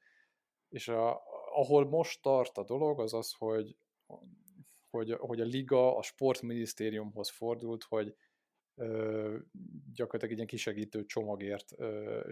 És 0.70 0.88
a, 0.88 1.22
ahol 1.54 1.90
most 1.90 2.22
tart 2.22 2.58
a 2.58 2.64
dolog, 2.64 3.00
az 3.00 3.14
az, 3.14 3.34
hogy, 3.38 3.78
hogy, 4.90 5.12
hogy 5.12 5.42
a 5.42 5.46
liga 5.46 5.98
a 5.98 6.02
sportminisztériumhoz 6.02 7.30
fordult, 7.30 7.84
hogy 7.84 8.16
ö, 8.76 9.38
gyakorlatilag 9.94 10.32
egy 10.32 10.36
ilyen 10.36 10.48
kisegítő 10.48 11.06
csomagért, 11.06 11.72
ö, 11.78 12.32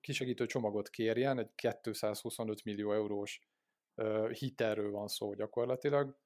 kisegítő 0.00 0.46
csomagot 0.46 0.90
kérjen, 0.90 1.38
egy 1.38 1.50
225 1.54 2.64
millió 2.64 2.92
eurós 2.92 3.40
ö, 3.94 4.30
hitelről 4.32 4.90
van 4.90 5.08
szó 5.08 5.34
gyakorlatilag, 5.34 6.16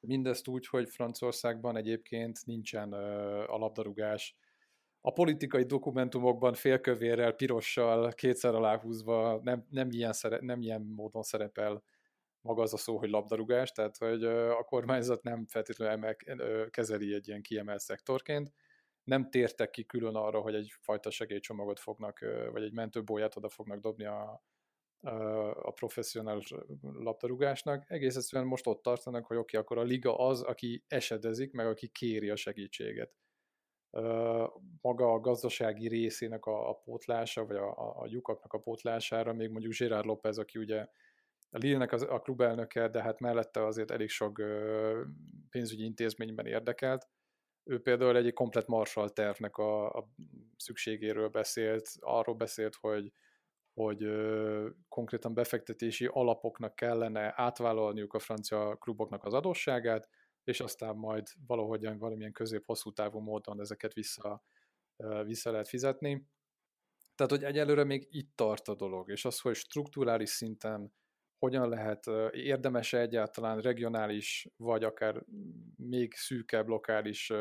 Mindezt 0.00 0.48
úgy, 0.48 0.66
hogy 0.66 0.88
Franciaországban 0.88 1.76
egyébként 1.76 2.46
nincsen 2.46 2.92
a 2.92 3.56
labdarúgás. 3.56 4.36
A 5.00 5.12
politikai 5.12 5.64
dokumentumokban 5.64 6.54
félkövérrel, 6.54 7.32
pirossal, 7.32 8.12
kétszer 8.12 8.54
aláhúzva 8.54 9.40
nem, 9.42 9.66
nem, 9.70 9.90
ilyen, 9.90 10.12
szere, 10.12 10.38
nem 10.40 10.62
ilyen 10.62 10.82
módon 10.82 11.22
szerepel 11.22 11.82
maga 12.48 12.62
az 12.62 12.72
a 12.72 12.76
szó, 12.76 12.98
hogy 12.98 13.10
labdarúgás, 13.10 13.72
tehát 13.72 13.96
hogy 13.96 14.24
a 14.24 14.62
kormányzat 14.62 15.22
nem 15.22 15.46
feltétlenül 15.46 15.94
emel, 15.94 16.16
kezeli 16.70 17.14
egy 17.14 17.28
ilyen 17.28 17.42
kiemelt 17.42 17.80
szektorként. 17.80 18.52
Nem 19.04 19.30
tértek 19.30 19.70
ki 19.70 19.84
külön 19.84 20.14
arra, 20.14 20.40
hogy 20.40 20.54
egyfajta 20.54 21.10
segélycsomagot 21.10 21.80
fognak, 21.80 22.18
vagy 22.52 22.62
egy 22.62 22.72
mentőbóját 22.72 23.36
oda 23.36 23.48
fognak 23.48 23.80
dobni 23.80 24.04
a, 24.04 24.42
a 25.62 25.70
professzionális 25.70 26.54
labdarúgásnak. 26.80 27.90
Egész 27.90 28.16
egyszerűen 28.16 28.48
most 28.48 28.66
ott 28.66 28.82
tartanak, 28.82 29.26
hogy 29.26 29.36
oké, 29.36 29.56
okay, 29.56 29.60
akkor 29.60 29.78
a 29.78 29.88
liga 29.88 30.18
az, 30.18 30.42
aki 30.42 30.84
esedezik, 30.88 31.52
meg 31.52 31.66
aki 31.66 31.88
kéri 31.88 32.30
a 32.30 32.36
segítséget. 32.36 33.12
Maga 34.80 35.12
a 35.12 35.20
gazdasági 35.20 35.88
részének 35.88 36.44
a, 36.44 36.68
a 36.68 36.74
pótlása, 36.74 37.46
vagy 37.46 37.56
a, 37.56 37.70
a, 37.70 38.00
a 38.00 38.06
lyukaknak 38.06 38.52
a 38.52 38.58
pótlására, 38.58 39.32
még 39.32 39.50
mondjuk 39.50 39.74
Gerard 39.78 40.04
López, 40.04 40.38
aki 40.38 40.58
ugye 40.58 40.88
a 41.50 41.58
Lille-nek 41.58 41.92
a, 41.92 42.14
a 42.14 42.20
klubelnöke, 42.20 42.88
de 42.88 43.02
hát 43.02 43.20
mellette 43.20 43.66
azért 43.66 43.90
elég 43.90 44.08
sok 44.08 44.42
pénzügyi 45.50 45.84
intézményben 45.84 46.46
érdekelt. 46.46 47.08
Ő 47.64 47.80
például 47.80 48.16
egy 48.16 48.32
komplet 48.32 48.66
Marshall 48.66 49.10
tervnek 49.10 49.56
a, 49.56 49.90
a 49.90 50.08
szükségéről 50.56 51.28
beszélt, 51.28 51.88
arról 52.00 52.34
beszélt, 52.34 52.74
hogy 52.74 53.12
hogy 53.78 54.02
ö, 54.02 54.68
konkrétan 54.88 55.34
befektetési 55.34 56.06
alapoknak 56.06 56.74
kellene 56.74 57.32
átvállalniuk 57.36 58.14
a 58.14 58.18
francia 58.18 58.76
kluboknak 58.76 59.24
az 59.24 59.34
adósságát, 59.34 60.08
és 60.44 60.60
aztán 60.60 60.96
majd 60.96 61.26
valahogyan 61.46 61.98
valamilyen 61.98 62.32
közép-hosszú 62.32 62.92
távú 62.92 63.18
módon 63.18 63.60
ezeket 63.60 63.92
vissza, 63.92 64.42
ö, 64.96 65.24
vissza 65.24 65.50
lehet 65.50 65.68
fizetni. 65.68 66.26
Tehát, 67.14 67.32
hogy 67.32 67.44
egyelőre 67.44 67.84
még 67.84 68.06
itt 68.10 68.36
tart 68.36 68.68
a 68.68 68.74
dolog, 68.74 69.10
és 69.10 69.24
az, 69.24 69.40
hogy 69.40 69.54
strukturális 69.54 70.28
szinten 70.28 70.92
hogyan 71.38 71.68
lehet, 71.68 72.06
érdemes 72.30 72.92
egyáltalán 72.92 73.60
regionális, 73.60 74.48
vagy 74.56 74.84
akár 74.84 75.22
még 75.76 76.12
szűkebb 76.14 76.68
lokális 76.68 77.32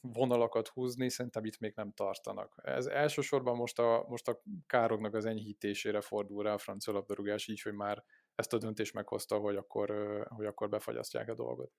vonalakat 0.00 0.68
húzni, 0.68 1.08
szerintem 1.10 1.44
itt 1.44 1.58
még 1.58 1.72
nem 1.76 1.92
tartanak. 1.92 2.60
Ez 2.62 2.86
elsősorban 2.86 3.56
most 3.56 3.78
a, 3.78 4.04
most 4.08 4.28
a 4.28 4.42
károknak 4.66 5.14
az 5.14 5.24
enyhítésére 5.26 6.00
fordul 6.00 6.42
rá 6.42 6.52
a 6.52 6.58
francia 6.58 6.92
labdarúgás, 6.92 7.48
így, 7.48 7.60
hogy 7.60 7.72
már 7.72 8.04
ezt 8.34 8.52
a 8.52 8.58
döntést 8.58 8.94
meghozta, 8.94 9.36
hogy 9.36 9.56
akkor, 9.56 9.90
hogy 10.28 10.46
akkor 10.46 10.68
befagyasztják 10.68 11.28
a 11.28 11.34
dolgot. 11.34 11.72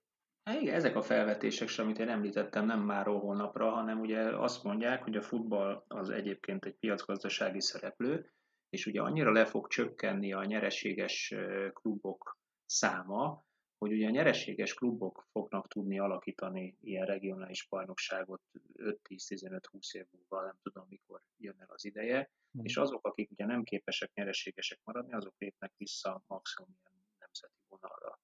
Hát 0.43 0.61
igen, 0.61 0.73
ezek 0.73 0.95
a 0.95 1.01
felvetések, 1.01 1.69
amit 1.77 1.99
én 1.99 2.09
említettem, 2.09 2.65
nem 2.65 2.79
már 2.79 3.05
holnapra, 3.05 3.69
hanem 3.69 3.99
ugye 3.99 4.37
azt 4.37 4.63
mondják, 4.63 5.03
hogy 5.03 5.15
a 5.15 5.21
futball 5.21 5.83
az 5.87 6.09
egyébként 6.09 6.65
egy 6.65 6.75
piacgazdasági 6.75 7.61
szereplő, 7.61 8.33
és 8.75 8.85
ugye 8.85 9.01
annyira 9.01 9.31
le 9.31 9.45
fog 9.45 9.67
csökkenni 9.67 10.33
a 10.33 10.43
nyereséges 10.43 11.33
klubok 11.73 12.37
száma, 12.65 13.45
hogy 13.77 13.91
ugye 13.93 14.07
a 14.07 14.09
nyereséges 14.09 14.73
klubok 14.73 15.27
fognak 15.31 15.67
tudni 15.67 15.99
alakítani 15.99 16.77
ilyen 16.81 17.05
regionális 17.05 17.67
bajnokságot 17.67 18.41
5-10-15-20 18.73 19.93
év 19.95 20.05
múlva, 20.11 20.45
nem 20.45 20.57
tudom 20.61 20.85
mikor 20.89 21.21
jön 21.37 21.55
el 21.59 21.69
az 21.69 21.85
ideje, 21.85 22.29
mm. 22.57 22.63
és 22.63 22.77
azok, 22.77 23.07
akik 23.07 23.31
ugye 23.31 23.45
nem 23.45 23.63
képesek 23.63 24.13
nyereségesek 24.13 24.79
maradni, 24.83 25.13
azok 25.13 25.33
lépnek 25.37 25.73
vissza 25.77 26.23
maximum 26.27 26.77
ilyen 26.81 27.17
nemzeti 27.19 27.61
vonalra. 27.67 28.19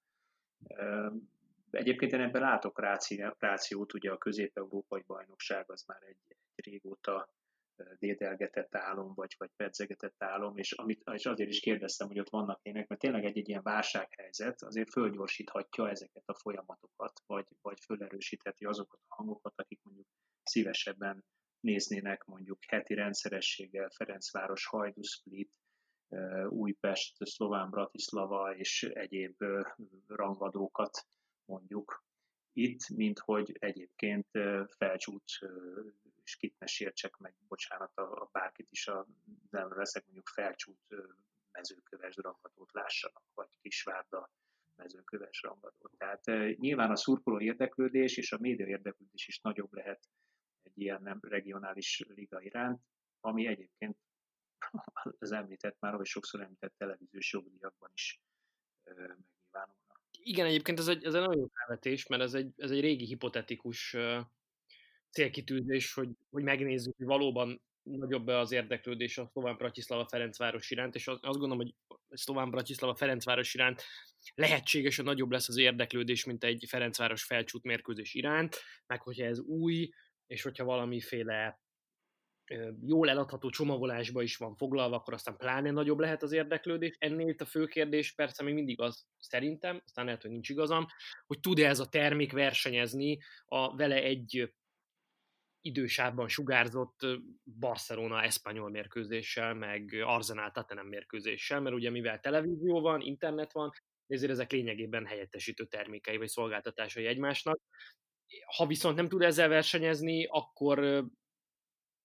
Egyébként 1.71 2.11
én 2.11 2.21
ebben 2.21 2.41
látok 2.41 2.79
rációt, 3.37 3.93
ugye 3.93 4.11
a 4.11 4.17
közép-európai 4.17 5.03
bajnokság 5.07 5.71
az 5.71 5.83
már 5.83 6.03
egy, 6.03 6.37
egy 6.55 6.65
régóta 6.65 7.29
dédelgetett 7.99 8.75
álom, 8.75 9.13
vagy, 9.13 9.35
vagy 9.37 9.49
pedzegetett 9.55 10.23
álom, 10.23 10.57
és, 10.57 10.71
amit, 10.71 11.03
és 11.13 11.25
azért 11.25 11.49
is 11.49 11.59
kérdeztem, 11.59 12.07
hogy 12.07 12.19
ott 12.19 12.29
vannak 12.29 12.59
ének, 12.61 12.87
mert 12.87 13.01
tényleg 13.01 13.25
egy, 13.25 13.37
egy 13.37 13.49
ilyen 13.49 13.63
válsághelyzet 13.63 14.61
azért 14.61 14.91
fölgyorsíthatja 14.91 15.89
ezeket 15.89 16.23
a 16.25 16.39
folyamatokat, 16.39 17.21
vagy, 17.25 17.47
vagy 17.61 17.79
fölerősítheti 17.85 18.65
azokat 18.65 18.99
a 19.07 19.15
hangokat, 19.15 19.53
akik 19.55 19.79
mondjuk 19.83 20.07
szívesebben 20.43 21.25
néznének 21.59 22.23
mondjuk 22.23 22.59
heti 22.67 22.93
rendszerességgel 22.93 23.89
Ferencváros, 23.89 24.65
Hajdú 24.65 25.01
Split, 25.01 25.51
Újpest, 26.47 27.25
Szlován 27.25 27.69
Bratislava 27.69 28.55
és 28.55 28.83
egyéb 28.83 29.35
rangadókat 30.07 31.07
mondjuk 31.45 32.03
itt, 32.53 32.89
mint 32.89 33.19
hogy 33.19 33.55
egyébként 33.59 34.27
felcsút 34.77 35.23
és 36.31 36.37
kit 36.37 36.59
ne 36.59 36.65
sértsek 36.65 37.17
meg, 37.17 37.35
bocsánat, 37.47 37.97
a, 37.97 38.21
a 38.21 38.29
bárkit 38.31 38.71
is, 38.71 38.87
a, 38.87 39.07
nem 39.49 39.69
veszek 39.69 40.03
mondjuk 40.05 40.27
felcsút 40.27 40.95
mezőköves 41.51 42.15
dramatót 42.15 42.71
lássanak, 42.71 43.23
vagy 43.33 43.47
Kisvárda 43.61 44.31
mezőköves 44.75 45.41
rangadót. 45.41 45.93
Tehát 45.97 46.25
nyilván 46.57 46.91
a 46.91 46.95
szurkoló 46.95 47.39
érdeklődés 47.39 48.17
és 48.17 48.31
a 48.31 48.37
média 48.39 48.67
érdeklődés 48.67 49.27
is 49.27 49.39
nagyobb 49.39 49.73
lehet 49.73 50.09
egy 50.61 50.79
ilyen 50.79 51.01
nem 51.01 51.19
regionális 51.21 52.03
liga 52.07 52.41
iránt, 52.41 52.81
ami 53.19 53.47
egyébként 53.47 53.97
az 55.19 55.31
említett 55.31 55.79
már, 55.79 55.95
vagy 55.95 56.05
sokszor 56.05 56.41
említett 56.41 56.73
televíziós 56.77 57.33
jogdíjakban 57.33 57.91
is 57.93 58.21
megnyilvánulna. 58.83 59.79
Igen, 60.11 60.45
egyébként 60.45 60.79
ez 60.79 60.87
egy, 60.87 61.03
ez 61.03 61.13
egy 61.13 61.21
nagyon 61.21 61.37
jó 61.37 61.47
felvetés, 61.53 62.07
mert 62.07 62.21
ez 62.21 62.33
egy, 62.33 62.53
ez 62.57 62.71
egy 62.71 62.79
régi 62.79 63.05
hipotetikus 63.05 63.95
célkitűzés, 65.11 65.93
hogy, 65.93 66.09
hogy 66.29 66.43
megnézzük, 66.43 66.93
hogy 66.97 67.05
valóban 67.05 67.61
nagyobb 67.83 68.27
az 68.27 68.51
érdeklődés 68.51 69.17
a 69.17 69.29
Szlován 69.31 69.57
Bratislava 69.57 70.07
Ferencváros 70.07 70.71
iránt, 70.71 70.95
és 70.95 71.07
azt 71.07 71.21
gondolom, 71.21 71.57
hogy 71.57 71.73
Szlován 72.09 72.51
Bratislava 72.51 72.95
Ferencváros 72.95 73.53
iránt 73.53 73.83
lehetséges, 74.35 74.95
hogy 74.95 75.05
nagyobb 75.05 75.31
lesz 75.31 75.47
az 75.47 75.57
érdeklődés, 75.57 76.25
mint 76.25 76.43
egy 76.43 76.65
Ferencváros 76.67 77.23
felcsút 77.23 77.63
mérkőzés 77.63 78.13
iránt, 78.13 78.61
meg 78.87 79.01
hogyha 79.01 79.25
ez 79.25 79.39
új, 79.39 79.89
és 80.27 80.41
hogyha 80.41 80.63
valamiféle 80.63 81.59
jól 82.85 83.09
eladható 83.09 83.49
csomagolásba 83.49 84.21
is 84.21 84.37
van 84.37 84.55
foglalva, 84.55 84.95
akkor 84.95 85.13
aztán 85.13 85.37
pláne 85.37 85.71
nagyobb 85.71 85.99
lehet 85.99 86.23
az 86.23 86.31
érdeklődés. 86.31 86.95
Ennél 86.99 87.27
itt 87.27 87.41
a 87.41 87.45
fő 87.45 87.65
kérdés 87.65 88.13
persze 88.13 88.43
még 88.43 88.53
mindig 88.53 88.79
az 88.79 89.05
szerintem, 89.19 89.81
aztán 89.85 90.05
lehet, 90.05 90.21
hogy 90.21 90.31
nincs 90.31 90.49
igazam, 90.49 90.85
hogy 91.27 91.39
tud-e 91.39 91.67
ez 91.67 91.79
a 91.79 91.89
termék 91.89 92.31
versenyezni 92.31 93.19
a 93.45 93.75
vele 93.75 94.03
egy 94.03 94.53
idősávban 95.61 96.27
sugárzott 96.27 96.99
Barcelona 97.59 98.21
Espanyol 98.23 98.69
mérkőzéssel, 98.69 99.53
meg 99.53 99.93
Arsenal 100.03 100.51
Tottenham 100.51 100.87
mérkőzéssel, 100.87 101.61
mert 101.61 101.75
ugye 101.75 101.89
mivel 101.89 102.19
televízió 102.19 102.81
van, 102.81 103.01
internet 103.01 103.51
van, 103.51 103.71
ezért 104.07 104.31
ezek 104.31 104.51
lényegében 104.51 105.05
helyettesítő 105.05 105.65
termékei 105.65 106.17
vagy 106.17 106.27
szolgáltatásai 106.27 107.05
egymásnak. 107.05 107.59
Ha 108.57 108.67
viszont 108.67 108.95
nem 108.95 109.09
tud 109.09 109.21
ezzel 109.21 109.47
versenyezni, 109.47 110.25
akkor 110.29 111.09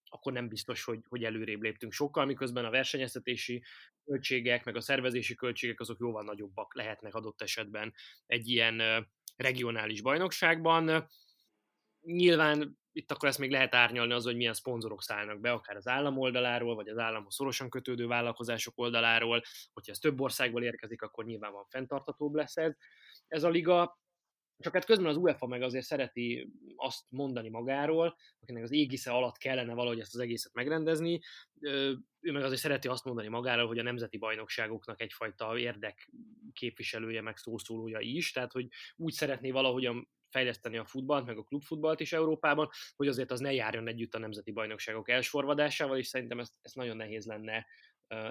akkor 0.09 0.33
nem 0.33 0.49
biztos, 0.49 0.85
hogy, 0.85 1.01
hogy 1.09 1.25
előrébb 1.25 1.61
léptünk 1.61 1.93
sokkal, 1.93 2.25
miközben 2.25 2.65
a 2.65 2.71
versenyeztetési 2.71 3.63
költségek, 4.05 4.65
meg 4.65 4.77
a 4.77 4.81
szervezési 4.81 5.35
költségek 5.35 5.81
azok 5.81 5.99
jóval 5.99 6.25
nagyobbak 6.25 6.75
lehetnek 6.75 7.15
adott 7.15 7.43
esetben 7.43 7.95
egy 8.27 8.49
ilyen 8.49 9.07
regionális 9.37 10.03
bajnokságban. 10.03 11.09
Nyilván 12.07 12.79
itt 12.93 13.11
akkor 13.11 13.29
ezt 13.29 13.39
még 13.39 13.51
lehet 13.51 13.75
árnyalni 13.75 14.13
az, 14.13 14.25
hogy 14.25 14.37
milyen 14.37 14.55
szponzorok 14.55 15.03
szállnak 15.03 15.41
be, 15.41 15.53
akár 15.53 15.77
az 15.77 15.89
állam 15.89 16.19
oldaláról, 16.19 16.75
vagy 16.75 16.89
az 16.89 16.99
államhoz 16.99 17.35
szorosan 17.35 17.71
kötődő 17.71 18.07
vállalkozások 18.07 18.79
oldaláról. 18.79 19.43
Hogyha 19.73 19.93
ez 19.93 19.99
több 19.99 20.21
országból 20.21 20.63
érkezik, 20.63 21.03
akkor 21.03 21.25
nyilván 21.25 21.53
van 21.53 21.65
fenntartatóbb 21.69 22.35
lesz 22.35 22.57
ez. 22.57 22.75
Ez 23.27 23.43
a 23.43 23.49
liga 23.49 23.99
csak 24.59 24.73
hát 24.73 24.85
közben 24.85 25.07
az 25.07 25.17
UEFA 25.17 25.47
meg 25.47 25.63
azért 25.63 25.85
szereti 25.85 26.53
azt 26.77 27.05
mondani 27.09 27.49
magáról, 27.49 28.17
akinek 28.41 28.63
az 28.63 28.73
égisze 28.73 29.11
alatt 29.11 29.37
kellene 29.37 29.75
valahogy 29.75 30.01
ezt 30.01 30.15
az 30.15 30.21
egészet 30.21 30.53
megrendezni, 30.53 31.21
ő 32.21 32.33
meg 32.33 32.43
azért 32.43 32.61
szereti 32.61 32.89
azt 32.89 33.05
mondani 33.05 33.29
magáról, 33.29 33.67
hogy 33.67 33.79
a 33.79 33.83
nemzeti 33.83 34.19
bajnokságoknak 34.19 35.01
egyfajta 35.01 35.59
érdek 35.59 36.13
képviselője, 36.53 37.21
meg 37.21 37.37
szószólója 37.37 38.01
is, 38.01 38.33
tehát 38.33 38.53
hogy 38.53 38.69
úgy 38.97 39.13
szeretné 39.13 39.51
valahogyan 39.51 40.09
fejleszteni 40.37 40.77
a 40.77 40.85
futballt, 40.85 41.27
meg 41.27 41.39
a 41.39 41.43
klubfutballt 41.43 42.01
is 42.01 42.13
Európában, 42.13 42.69
hogy 42.97 43.09
azért 43.09 43.31
az 43.31 43.41
ne 43.41 43.53
járjon 43.53 43.89
együtt 43.89 44.15
a 44.15 44.19
nemzeti 44.19 44.53
bajnokságok 44.53 45.09
elsorvadásával, 45.09 45.99
és 45.99 46.07
szerintem 46.07 46.39
ezt, 46.39 46.55
ezt 46.63 46.75
nagyon 46.75 46.97
nehéz 46.97 47.27
lenne 47.27 47.67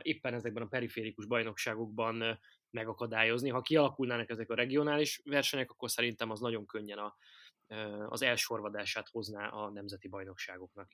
éppen 0.01 0.33
ezekben 0.33 0.63
a 0.63 0.67
periférikus 0.67 1.25
bajnokságokban 1.25 2.39
megakadályozni. 2.69 3.49
Ha 3.49 3.61
kialakulnának 3.61 4.29
ezek 4.29 4.49
a 4.49 4.55
regionális 4.55 5.21
versenyek, 5.23 5.71
akkor 5.71 5.91
szerintem 5.91 6.29
az 6.29 6.39
nagyon 6.39 6.65
könnyen 6.65 6.97
a, 6.97 7.15
az 8.09 8.21
elsorvadását 8.21 9.09
hozná 9.09 9.47
a 9.47 9.69
nemzeti 9.69 10.07
bajnokságoknak. 10.07 10.91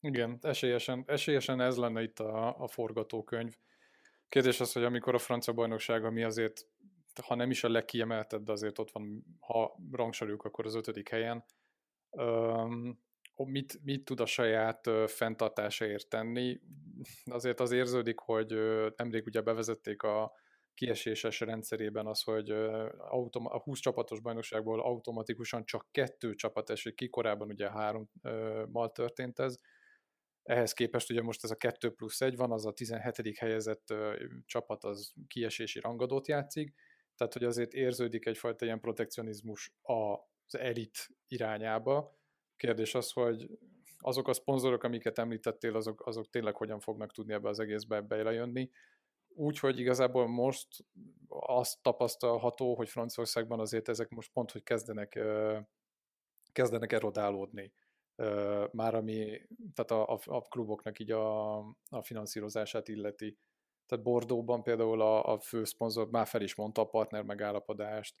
Igen, 0.00 0.38
esélyesen, 0.40 1.04
esélyesen 1.06 1.60
ez 1.60 1.76
lenne 1.76 2.02
itt 2.02 2.18
a, 2.18 2.60
a 2.60 2.68
forgatókönyv. 2.68 3.56
Kérdés 4.28 4.60
az, 4.60 4.72
hogy 4.72 4.84
amikor 4.84 5.14
a 5.14 5.18
francia 5.18 5.52
bajnokság, 5.52 6.04
ami 6.04 6.22
azért, 6.22 6.66
ha 7.26 7.34
nem 7.34 7.50
is 7.50 7.64
a 7.64 7.68
legkiemeltebb, 7.68 8.42
de 8.42 8.52
azért 8.52 8.78
ott 8.78 8.90
van, 8.90 9.24
ha 9.40 9.78
rangsoroljuk, 9.92 10.44
akkor 10.44 10.66
az 10.66 10.74
ötödik 10.74 11.08
helyen, 11.08 11.44
mit, 13.34 13.84
mit 13.84 14.04
tud 14.04 14.20
a 14.20 14.26
saját 14.26 14.90
fenntartásáért 15.06 16.08
tenni. 16.08 16.60
Azért 17.24 17.60
az 17.60 17.72
érződik, 17.72 18.18
hogy 18.18 18.54
nemrég 18.96 19.26
ugye 19.26 19.40
bevezették 19.40 20.02
a 20.02 20.32
kieséses 20.74 21.40
rendszerében 21.40 22.06
az, 22.06 22.22
hogy 22.22 22.50
a 22.50 23.60
20 23.62 23.78
csapatos 23.78 24.20
bajnokságból 24.20 24.80
automatikusan 24.80 25.64
csak 25.64 25.86
kettő 25.90 26.34
csapat 26.34 26.70
esik 26.70 26.94
ki, 26.94 27.08
korábban 27.08 27.48
ugye 27.48 27.70
hárommal 27.70 28.92
történt 28.92 29.38
ez. 29.38 29.58
Ehhez 30.42 30.72
képest 30.72 31.10
ugye 31.10 31.22
most 31.22 31.44
ez 31.44 31.50
a 31.50 31.56
2 31.56 31.90
plusz 31.90 32.20
1 32.20 32.36
van, 32.36 32.52
az 32.52 32.66
a 32.66 32.72
17. 32.72 33.38
helyezett 33.38 33.94
csapat 34.46 34.84
az 34.84 35.12
kiesési 35.26 35.80
rangadót 35.80 36.28
játszik, 36.28 36.74
tehát 37.18 37.32
hogy 37.32 37.44
azért 37.44 37.72
érződik 37.72 38.26
egyfajta 38.26 38.64
ilyen 38.64 38.80
protekcionizmus 38.80 39.74
az 39.82 40.58
elit 40.58 41.08
irányába, 41.26 42.18
Kérdés 42.58 42.94
az, 42.94 43.12
hogy 43.12 43.50
azok 43.98 44.28
a 44.28 44.32
szponzorok, 44.32 44.82
amiket 44.82 45.18
említettél, 45.18 45.76
azok, 45.76 46.06
azok 46.06 46.30
tényleg 46.30 46.56
hogyan 46.56 46.80
fognak 46.80 47.12
tudni 47.12 47.32
ebbe 47.32 47.48
az 47.48 47.58
egészbe 47.58 48.00
belejönni. 48.00 48.70
Úgyhogy 49.28 49.78
igazából 49.78 50.26
most 50.26 50.68
azt 51.28 51.82
tapasztalható, 51.82 52.74
hogy 52.74 52.88
Franciaországban 52.88 53.60
azért 53.60 53.88
ezek 53.88 54.08
most 54.08 54.32
pont, 54.32 54.50
hogy 54.50 54.62
kezdenek, 54.62 55.18
kezdenek 56.52 56.92
erodálódni. 56.92 57.72
Már 58.70 58.94
ami, 58.94 59.40
tehát 59.74 59.90
a, 59.90 60.14
a, 60.14 60.18
a 60.24 60.40
kluboknak 60.40 60.98
így 60.98 61.10
a, 61.10 61.58
a 61.88 62.02
finanszírozását 62.02 62.88
illeti. 62.88 63.38
Tehát 63.88 64.04
Bordóban 64.04 64.62
például 64.62 65.00
a, 65.00 65.32
a 65.32 65.38
fő 65.38 65.64
szponzor 65.64 66.10
már 66.10 66.26
fel 66.26 66.42
is 66.42 66.54
mondta 66.54 66.80
a 66.80 66.88
partner 66.88 67.22
megállapodást, 67.22 68.14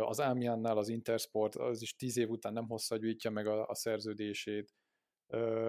az 0.00 0.18
Amiannál 0.18 0.78
az 0.78 0.88
Intersport 0.88 1.56
az 1.56 1.82
is 1.82 1.96
tíz 1.96 2.16
év 2.16 2.30
után 2.30 2.52
nem 2.52 2.68
hosszabbítja 2.68 3.30
meg 3.30 3.46
a, 3.46 3.66
a 3.66 3.74
szerződését, 3.74 4.74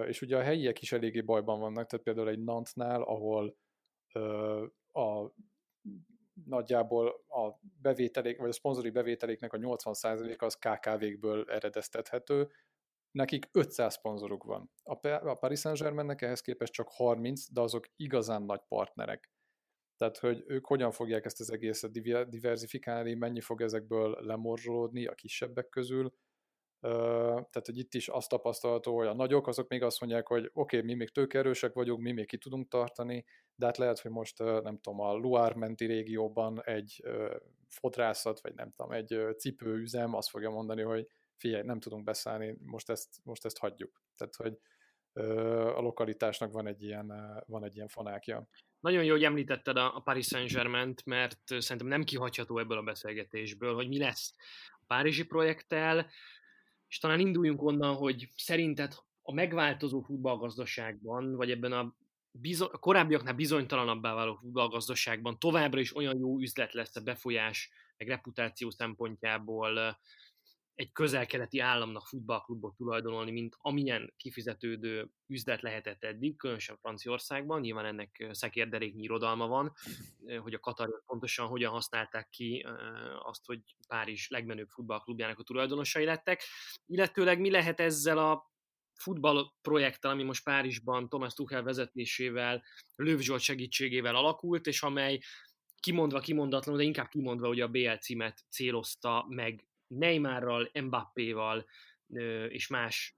és 0.06 0.22
ugye 0.22 0.36
a 0.36 0.42
helyiek 0.42 0.82
is 0.82 0.92
eléggé 0.92 1.20
bajban 1.20 1.60
vannak, 1.60 1.86
tehát 1.86 2.04
például 2.04 2.28
egy 2.28 2.44
Nantnál, 2.44 3.02
ahol 3.02 3.56
a 4.92 5.30
nagyjából 6.44 7.08
a 7.28 7.58
bevételék, 7.80 8.38
vagy 8.38 8.48
a 8.48 8.52
szponzori 8.52 8.90
bevételéknek 8.90 9.52
a 9.52 9.58
80%-a 9.58 10.44
az 10.44 10.54
KKV-kből 10.54 11.44
eredeztethető, 11.50 12.48
nekik 13.16 13.48
500 13.52 13.94
szponzoruk 13.94 14.44
van. 14.44 14.70
A 14.82 15.34
Paris 15.34 15.60
Saint-Germainnek 15.60 16.22
ehhez 16.22 16.40
képest 16.40 16.72
csak 16.72 16.88
30, 16.90 17.52
de 17.52 17.60
azok 17.60 17.86
igazán 17.96 18.42
nagy 18.42 18.60
partnerek. 18.68 19.30
Tehát, 19.96 20.18
hogy 20.18 20.44
ők 20.46 20.66
hogyan 20.66 20.90
fogják 20.90 21.24
ezt 21.24 21.40
az 21.40 21.52
egészet 21.52 21.90
diversifikálni, 22.28 23.14
mennyi 23.14 23.40
fog 23.40 23.60
ezekből 23.60 24.18
lemorzsolódni 24.20 25.06
a 25.06 25.14
kisebbek 25.14 25.68
közül. 25.68 26.14
Tehát, 26.80 27.66
hogy 27.66 27.78
itt 27.78 27.94
is 27.94 28.08
azt 28.08 28.28
tapasztalható, 28.28 28.96
hogy 28.96 29.06
a 29.06 29.14
nagyok 29.14 29.46
azok 29.46 29.68
még 29.68 29.82
azt 29.82 30.00
mondják, 30.00 30.26
hogy 30.26 30.50
oké, 30.52 30.76
okay, 30.76 30.88
mi 30.88 30.94
még 30.94 31.10
tőkerősek 31.10 31.72
vagyunk, 31.72 32.00
mi 32.00 32.12
még 32.12 32.26
ki 32.26 32.38
tudunk 32.38 32.68
tartani, 32.68 33.24
de 33.54 33.66
hát 33.66 33.76
lehet, 33.76 34.00
hogy 34.00 34.10
most 34.10 34.38
nem 34.38 34.78
tudom, 34.78 35.00
a 35.00 35.12
Loire 35.12 35.56
menti 35.56 35.84
régióban 35.84 36.62
egy 36.64 37.02
fodrászat, 37.68 38.40
vagy 38.40 38.54
nem 38.54 38.72
tudom, 38.72 38.92
egy 38.92 39.18
cipőüzem 39.38 40.14
azt 40.14 40.28
fogja 40.28 40.50
mondani, 40.50 40.82
hogy 40.82 41.08
figyelj, 41.36 41.62
nem 41.62 41.80
tudunk 41.80 42.04
beszállni, 42.04 42.56
most 42.64 42.90
ezt, 42.90 43.08
most 43.22 43.44
ezt 43.44 43.58
hagyjuk. 43.58 44.02
Tehát, 44.16 44.36
hogy 44.36 44.58
a 45.76 45.80
lokalitásnak 45.80 46.52
van 46.52 46.66
egy 46.66 46.82
ilyen, 46.82 47.12
van 47.46 47.64
egy 47.64 47.74
ilyen 47.74 47.88
fanákja. 47.88 48.48
Nagyon 48.80 49.04
jó, 49.04 49.12
hogy 49.12 49.24
említetted 49.24 49.76
a 49.76 50.00
Paris 50.04 50.26
Saint-Germain-t, 50.26 51.04
mert 51.04 51.40
szerintem 51.46 51.86
nem 51.86 52.04
kihagyható 52.04 52.58
ebből 52.58 52.78
a 52.78 52.82
beszélgetésből, 52.82 53.74
hogy 53.74 53.88
mi 53.88 53.98
lesz 53.98 54.34
a 54.72 54.84
Párizsi 54.86 55.24
projekttel, 55.24 56.10
és 56.88 56.98
talán 56.98 57.20
induljunk 57.20 57.62
onnan, 57.62 57.94
hogy 57.94 58.28
szerinted 58.36 58.94
a 59.22 59.32
megváltozó 59.32 60.00
futballgazdaságban, 60.00 61.34
vagy 61.34 61.50
ebben 61.50 61.72
a, 61.72 61.94
bizony, 62.30 62.68
a 62.72 62.78
korábbiaknál 62.78 63.34
bizonytalanabbá 63.34 64.14
váló 64.14 64.34
futballgazdaságban 64.34 65.38
továbbra 65.38 65.80
is 65.80 65.96
olyan 65.96 66.18
jó 66.18 66.38
üzlet 66.38 66.72
lesz 66.72 66.96
a 66.96 67.00
befolyás, 67.00 67.70
meg 67.96 68.08
reputáció 68.08 68.70
szempontjából 68.70 69.98
egy 70.76 70.92
közel-keleti 70.92 71.58
államnak 71.58 72.06
futballklubot 72.06 72.76
tulajdonolni, 72.76 73.30
mint 73.30 73.56
amilyen 73.58 74.12
kifizetődő 74.16 75.10
üzlet 75.26 75.62
lehetett 75.62 76.04
eddig, 76.04 76.36
különösen 76.36 76.76
Franciaországban. 76.76 77.60
Nyilván 77.60 77.84
ennek 77.84 78.28
szekérderéknyi 78.30 79.02
irodalma 79.02 79.46
van, 79.46 79.72
hogy 80.38 80.54
a 80.54 80.58
Katariak 80.58 81.04
pontosan 81.06 81.46
hogyan 81.46 81.70
használták 81.70 82.28
ki 82.28 82.66
azt, 83.22 83.46
hogy 83.46 83.60
Párizs 83.88 84.28
legmenőbb 84.28 84.68
futballklubjának 84.68 85.38
a 85.38 85.42
tulajdonosai 85.42 86.04
lettek. 86.04 86.42
Illetőleg 86.86 87.40
mi 87.40 87.50
lehet 87.50 87.80
ezzel 87.80 88.18
a 88.18 88.50
futball 88.94 89.52
projekttel, 89.62 90.10
ami 90.10 90.22
most 90.22 90.44
Párizsban 90.44 91.08
Thomas 91.08 91.34
Tuchel 91.34 91.62
vezetésével, 91.62 92.62
Löw 92.96 93.18
Zsolt 93.18 93.40
segítségével 93.40 94.16
alakult, 94.16 94.66
és 94.66 94.82
amely 94.82 95.18
kimondva, 95.80 96.20
kimondatlanul, 96.20 96.80
de 96.80 96.86
inkább 96.86 97.08
kimondva, 97.08 97.46
hogy 97.46 97.60
a 97.60 97.68
BL 97.68 97.94
címet 97.94 98.44
célozta 98.50 99.26
meg 99.28 99.66
Neymarral, 99.86 100.70
Mbappéval 100.82 101.66
és 102.48 102.68
más 102.68 103.16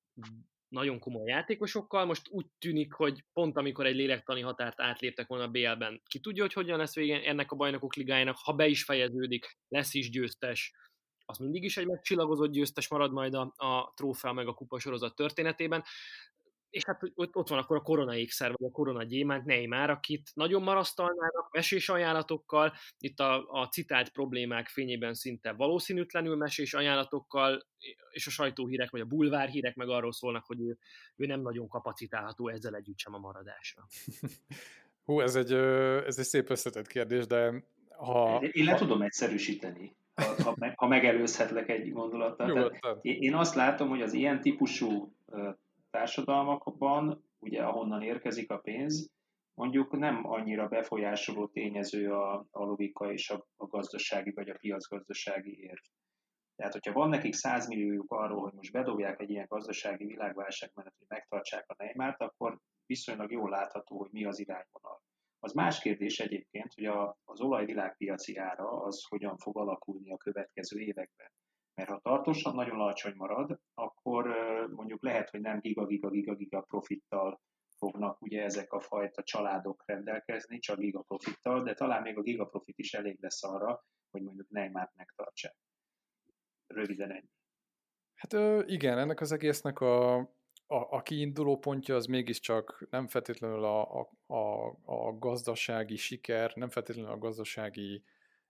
nagyon 0.69 0.99
komoly 0.99 1.29
játékosokkal. 1.29 2.05
Most 2.05 2.29
úgy 2.29 2.47
tűnik, 2.59 2.93
hogy 2.93 3.25
pont 3.33 3.57
amikor 3.57 3.87
egy 3.87 3.95
lélektani 3.95 4.41
határt 4.41 4.81
átléptek 4.81 5.27
volna 5.27 5.45
a 5.45 5.49
BL-ben, 5.49 6.03
ki 6.05 6.21
tudja, 6.21 6.43
hogy 6.43 6.53
hogyan 6.53 6.79
lesz 6.79 6.95
vége 6.95 7.23
ennek 7.23 7.53
a 7.53 7.57
bajnokok 7.57 7.95
ligájának, 7.95 8.37
ha 8.37 8.53
be 8.53 8.67
is 8.67 8.85
fejeződik, 8.85 9.59
lesz 9.69 9.95
is 9.95 10.11
győztes, 10.11 10.73
az 11.25 11.39
mindig 11.39 11.65
is 11.65 11.77
egy 11.77 11.87
megcsillagozott 11.87 12.51
győztes 12.51 12.89
marad 12.89 13.13
majd 13.13 13.35
a, 13.35 13.53
a 13.57 13.93
trófea 13.97 14.33
meg 14.33 14.47
a 14.47 14.55
kupasorozat 14.55 15.15
történetében 15.15 15.85
és 16.71 16.85
hát 16.85 17.03
ott, 17.15 17.37
ott 17.37 17.49
van 17.49 17.59
akkor 17.59 17.77
a 17.77 17.83
korona 17.83 18.17
ékszer, 18.17 18.53
vagy 18.57 18.69
a 18.69 18.73
korona 18.73 19.03
gyémánt, 19.03 19.45
Neymar, 19.45 19.91
akit 19.91 20.31
nagyon 20.35 20.63
marasztalnának 20.63 21.49
mesés 21.53 21.89
ajánlatokkal, 21.89 22.73
itt 22.99 23.19
a, 23.19 23.47
a 23.49 23.69
citált 23.69 24.09
problémák 24.09 24.69
fényében 24.69 25.15
szinte 25.15 25.53
valószínűtlenül 25.53 26.37
mesés 26.37 26.75
ajánlatokkal, 26.75 27.67
és 28.11 28.27
a 28.27 28.31
sajtóhírek, 28.31 28.91
vagy 28.91 29.01
a 29.01 29.05
bulvárhírek 29.05 29.75
meg 29.75 29.89
arról 29.89 30.13
szólnak, 30.13 30.45
hogy 30.47 30.61
ő, 30.61 30.79
ő 31.17 31.27
nem 31.27 31.41
nagyon 31.41 31.69
kapacitálható 31.69 32.49
ezzel 32.49 32.75
együtt 32.75 32.99
sem 32.99 33.15
a 33.15 33.19
maradásra. 33.19 33.87
Hú, 35.05 35.21
ez 35.21 35.37
egy, 35.37 35.53
ez 36.07 36.19
egy 36.19 36.25
szép 36.25 36.51
összetett 36.51 36.87
kérdés, 36.87 37.27
de 37.27 37.65
ha... 37.97 38.41
Én 38.53 38.65
le 38.65 38.71
ha... 38.73 38.79
tudom 38.79 39.03
egyszerűsíteni, 39.03 39.97
ha, 40.15 40.43
ha, 40.43 40.73
ha 40.75 40.87
megelőzhetlek 40.87 41.69
egy 41.69 41.93
gondolattal. 41.93 42.79
én 43.03 43.35
azt 43.35 43.55
látom, 43.55 43.89
hogy 43.89 44.03
az 44.03 44.13
ilyen 44.13 44.41
típusú 44.41 45.15
társadalmakban, 45.91 47.25
ugye 47.39 47.63
ahonnan 47.63 48.03
érkezik 48.03 48.51
a 48.51 48.59
pénz, 48.59 49.13
mondjuk 49.55 49.99
nem 49.99 50.31
annyira 50.31 50.69
befolyásoló 50.69 51.47
tényező 51.47 52.13
a, 52.13 52.47
a 52.51 52.65
logika 52.65 53.13
és 53.13 53.31
a, 53.31 53.47
a 53.57 53.67
gazdasági 53.67 54.31
vagy 54.31 54.49
a 54.49 54.57
piacgazdasági 54.59 55.63
érv. 55.63 55.83
Tehát, 56.57 56.73
hogyha 56.73 56.93
van 56.93 57.09
nekik 57.09 57.35
100 57.35 57.69
milliójuk 57.69 58.11
arról, 58.11 58.41
hogy 58.41 58.53
most 58.53 58.73
bedobják 58.73 59.21
egy 59.21 59.31
ilyen 59.31 59.47
gazdasági 59.49 60.05
világválság 60.05 60.71
mellett, 60.75 60.95
hogy 60.99 61.07
megtartsák 61.09 61.65
a 61.69 61.75
Neymart, 61.79 62.21
akkor 62.21 62.59
viszonylag 62.87 63.33
jól 63.33 63.51
látható, 63.51 63.99
hogy 63.99 64.11
mi 64.13 64.25
az 64.25 64.39
irányvonal. 64.39 65.03
Az 65.39 65.53
más 65.53 65.81
kérdés 65.81 66.21
egyébként, 66.21 66.75
hogy 66.75 66.85
a, 66.85 67.19
az 67.25 67.41
olajvilágpiaci 67.41 68.37
ára 68.37 68.83
az 68.83 69.05
hogyan 69.09 69.37
fog 69.37 69.59
alakulni 69.59 70.13
a 70.13 70.17
következő 70.17 70.81
években. 70.81 71.31
Mert 71.79 71.91
ha 71.91 72.01
tartósan 72.01 72.55
nagyon 72.55 72.81
alacsony 72.81 73.15
marad, 73.17 73.61
akkor 73.75 74.27
mondjuk 74.71 75.03
lehet, 75.03 75.31
hogy 75.31 75.41
nem 75.41 75.61
giga-giga-giga-giga 75.61 76.61
profittal 76.61 77.41
fognak 77.77 78.23
ugye 78.23 78.43
ezek 78.43 78.73
a 78.73 78.81
fajta 78.81 79.23
családok 79.23 79.83
rendelkezni, 79.87 80.59
csak 80.59 80.79
giga 80.79 81.01
profittal, 81.01 81.63
de 81.63 81.75
talán 81.75 82.03
még 82.03 82.19
a 82.19 82.23
giga 82.23 82.45
profit 82.45 82.79
is 82.79 82.95
elég 82.95 83.19
lesz 83.21 83.45
arra, 83.45 83.85
hogy 84.11 84.23
mondjuk 84.23 84.49
Neymart 84.49 84.95
megtartsák. 84.95 85.57
Röviden 86.67 87.11
ennyi. 87.11 87.31
Hát 88.15 88.33
igen, 88.69 88.99
ennek 88.99 89.21
az 89.21 89.33
egésznek 89.33 89.81
a, 89.81 90.17
a, 90.17 90.27
a 90.67 91.03
kiinduló 91.03 91.59
pontja 91.59 91.95
az 91.95 92.07
mégiscsak 92.07 92.87
nem 92.91 93.07
feltétlenül 93.07 93.65
a, 93.65 94.01
a, 94.01 94.11
a, 94.27 94.67
a 94.85 95.19
gazdasági 95.19 95.97
siker, 95.97 96.53
nem 96.55 96.69
feltétlenül 96.69 97.11
a 97.11 97.19
gazdasági 97.19 98.05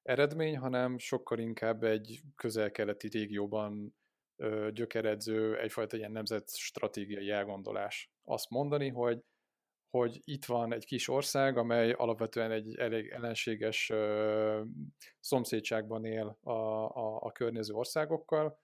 eredmény, 0.08 0.58
hanem 0.58 0.98
sokkal 0.98 1.38
inkább 1.38 1.82
egy 1.82 2.20
közel-keleti 2.36 3.08
régióban 3.08 3.96
ö, 4.36 4.68
gyökeredző 4.72 5.58
egyfajta 5.58 5.96
ilyen 5.96 6.12
nemzet 6.12 6.56
stratégiai 6.56 7.30
elgondolás. 7.30 8.10
Azt 8.24 8.50
mondani, 8.50 8.88
hogy 8.88 9.22
hogy 9.90 10.20
itt 10.24 10.44
van 10.44 10.72
egy 10.72 10.84
kis 10.86 11.08
ország, 11.08 11.56
amely 11.56 11.92
alapvetően 11.92 12.50
egy 12.50 12.76
elég 12.76 13.08
ellenséges 13.08 13.90
ö, 13.90 14.62
szomszédságban 15.20 16.04
él 16.04 16.38
a, 16.42 16.52
a, 16.52 17.20
a 17.20 17.32
környező 17.32 17.74
országokkal, 17.74 18.58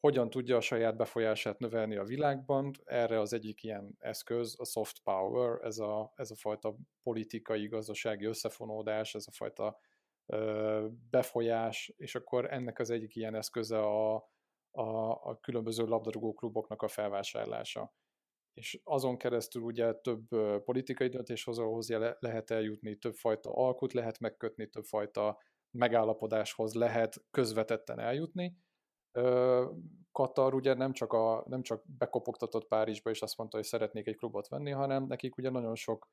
hogyan 0.00 0.30
tudja 0.30 0.56
a 0.56 0.60
saját 0.60 0.96
befolyását 0.96 1.58
növelni 1.58 1.96
a 1.96 2.04
világban. 2.04 2.70
Erre 2.84 3.20
az 3.20 3.32
egyik 3.32 3.62
ilyen 3.62 3.96
eszköz 3.98 4.60
a 4.60 4.64
soft 4.64 5.02
power, 5.02 5.64
ez 5.64 5.78
a, 5.78 6.12
ez 6.16 6.30
a 6.30 6.36
fajta 6.36 6.76
politikai, 7.02 7.66
gazdasági 7.66 8.24
összefonódás, 8.24 9.14
ez 9.14 9.24
a 9.26 9.32
fajta 9.32 9.78
befolyás, 11.10 11.92
és 11.96 12.14
akkor 12.14 12.52
ennek 12.52 12.78
az 12.78 12.90
egyik 12.90 13.16
ilyen 13.16 13.34
eszköze 13.34 13.78
a, 13.78 14.14
a, 14.70 15.10
a 15.22 15.38
különböző 15.40 15.84
labdarúgó 15.84 16.32
kluboknak 16.32 16.82
a 16.82 16.88
felvásárlása. 16.88 17.94
És 18.52 18.80
azon 18.84 19.16
keresztül 19.16 19.62
ugye 19.62 19.94
több 19.94 20.28
politikai 20.64 21.08
döntéshozóhoz 21.08 21.88
lehet 22.18 22.50
eljutni, 22.50 22.96
többfajta 22.96 23.50
alkut 23.50 23.92
lehet 23.92 24.18
megkötni, 24.18 24.68
többfajta 24.68 25.38
megállapodáshoz 25.70 26.74
lehet 26.74 27.24
közvetetten 27.30 27.98
eljutni. 27.98 28.56
Katar 30.12 30.54
ugye 30.54 30.74
nem 30.74 30.92
csak, 30.92 31.12
a, 31.12 31.44
nem 31.46 31.62
csak 31.62 31.84
bekopogtatott 31.98 32.66
Párizsba, 32.66 33.10
és 33.10 33.22
azt 33.22 33.36
mondta, 33.36 33.56
hogy 33.56 33.66
szeretnék 33.66 34.06
egy 34.06 34.16
klubot 34.16 34.48
venni, 34.48 34.70
hanem 34.70 35.04
nekik 35.06 35.36
ugye 35.36 35.50
nagyon 35.50 35.74
sok 35.74 36.08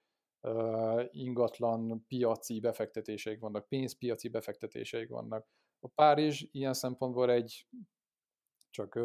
ingatlan 1.11 2.05
piaci 2.07 2.59
befektetéseik 2.59 3.39
vannak, 3.39 3.67
pénzpiaci 3.67 4.27
befektetéseik 4.27 5.09
vannak. 5.09 5.47
A 5.79 5.87
Párizs 5.87 6.43
ilyen 6.51 6.73
szempontból 6.73 7.31
egy, 7.31 7.67
csak 8.69 8.99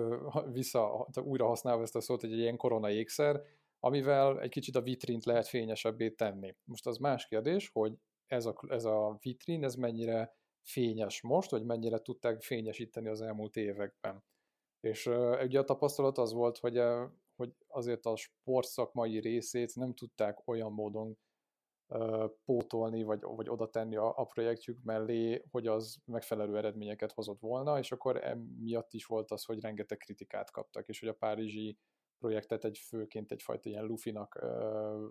vissza, 0.53 1.09
újra 1.14 1.46
használva 1.46 1.83
ezt 1.83 1.96
a 1.96 2.01
szót, 2.01 2.22
egy 2.22 2.38
ilyen 2.38 2.57
korona 2.57 2.90
ékszer, 2.90 3.42
amivel 3.81 4.40
egy 4.40 4.51
kicsit 4.51 4.77
a 4.77 4.83
vitrint 4.83 5.24
lehet 5.24 5.46
fényesebbé 5.46 6.11
tenni. 6.11 6.57
Most 6.64 6.87
az 6.87 6.96
más 6.96 7.27
kérdés, 7.27 7.68
hogy 7.72 7.98
ez 8.27 8.46
a, 8.46 8.55
ez 8.68 8.85
a 8.85 9.16
vitrin, 9.20 9.64
ez 9.64 9.74
mennyire 9.74 10.37
fényes 10.62 11.22
most, 11.22 11.51
vagy 11.51 11.64
mennyire 11.64 11.98
tudták 11.98 12.42
fényesíteni 12.42 13.09
az 13.09 13.20
elmúlt 13.20 13.57
években. 13.57 14.24
És 14.81 15.07
uh, 15.07 15.42
ugye 15.42 15.59
a 15.59 15.64
tapasztalat 15.64 16.18
az 16.18 16.33
volt, 16.33 16.59
hogy, 16.59 16.79
uh, 16.79 17.11
hogy 17.37 17.55
azért 17.66 18.07
a 18.07 18.16
sportszakmai 18.16 19.18
részét 19.20 19.74
nem 19.74 19.94
tudták 19.94 20.48
olyan 20.48 20.72
módon 20.72 21.18
pótolni, 22.44 23.03
vagy, 23.03 23.20
vagy 23.22 23.48
oda 23.48 23.70
tenni 23.70 23.96
a, 23.96 24.18
a 24.18 24.24
projektjük 24.24 24.83
mellé, 24.83 25.44
hogy 25.51 25.66
az 25.66 25.98
megfelelő 26.05 26.57
eredményeket 26.57 27.12
hozott 27.12 27.40
volna, 27.40 27.79
és 27.79 27.92
akkor 27.92 28.24
emiatt 28.24 28.92
is 28.92 29.05
volt 29.05 29.31
az, 29.31 29.44
hogy 29.44 29.61
rengeteg 29.61 29.98
kritikát 29.98 30.51
kaptak, 30.51 30.88
és 30.88 31.01
hogy 31.01 31.09
a 31.09 31.14
párizsi 31.14 31.79
projektet 32.18 32.64
egy 32.64 32.79
főként 32.79 33.33
egyfajta 33.33 33.68
ilyen 33.68 33.85
lufinak 33.85 34.38
ö, 34.40 35.07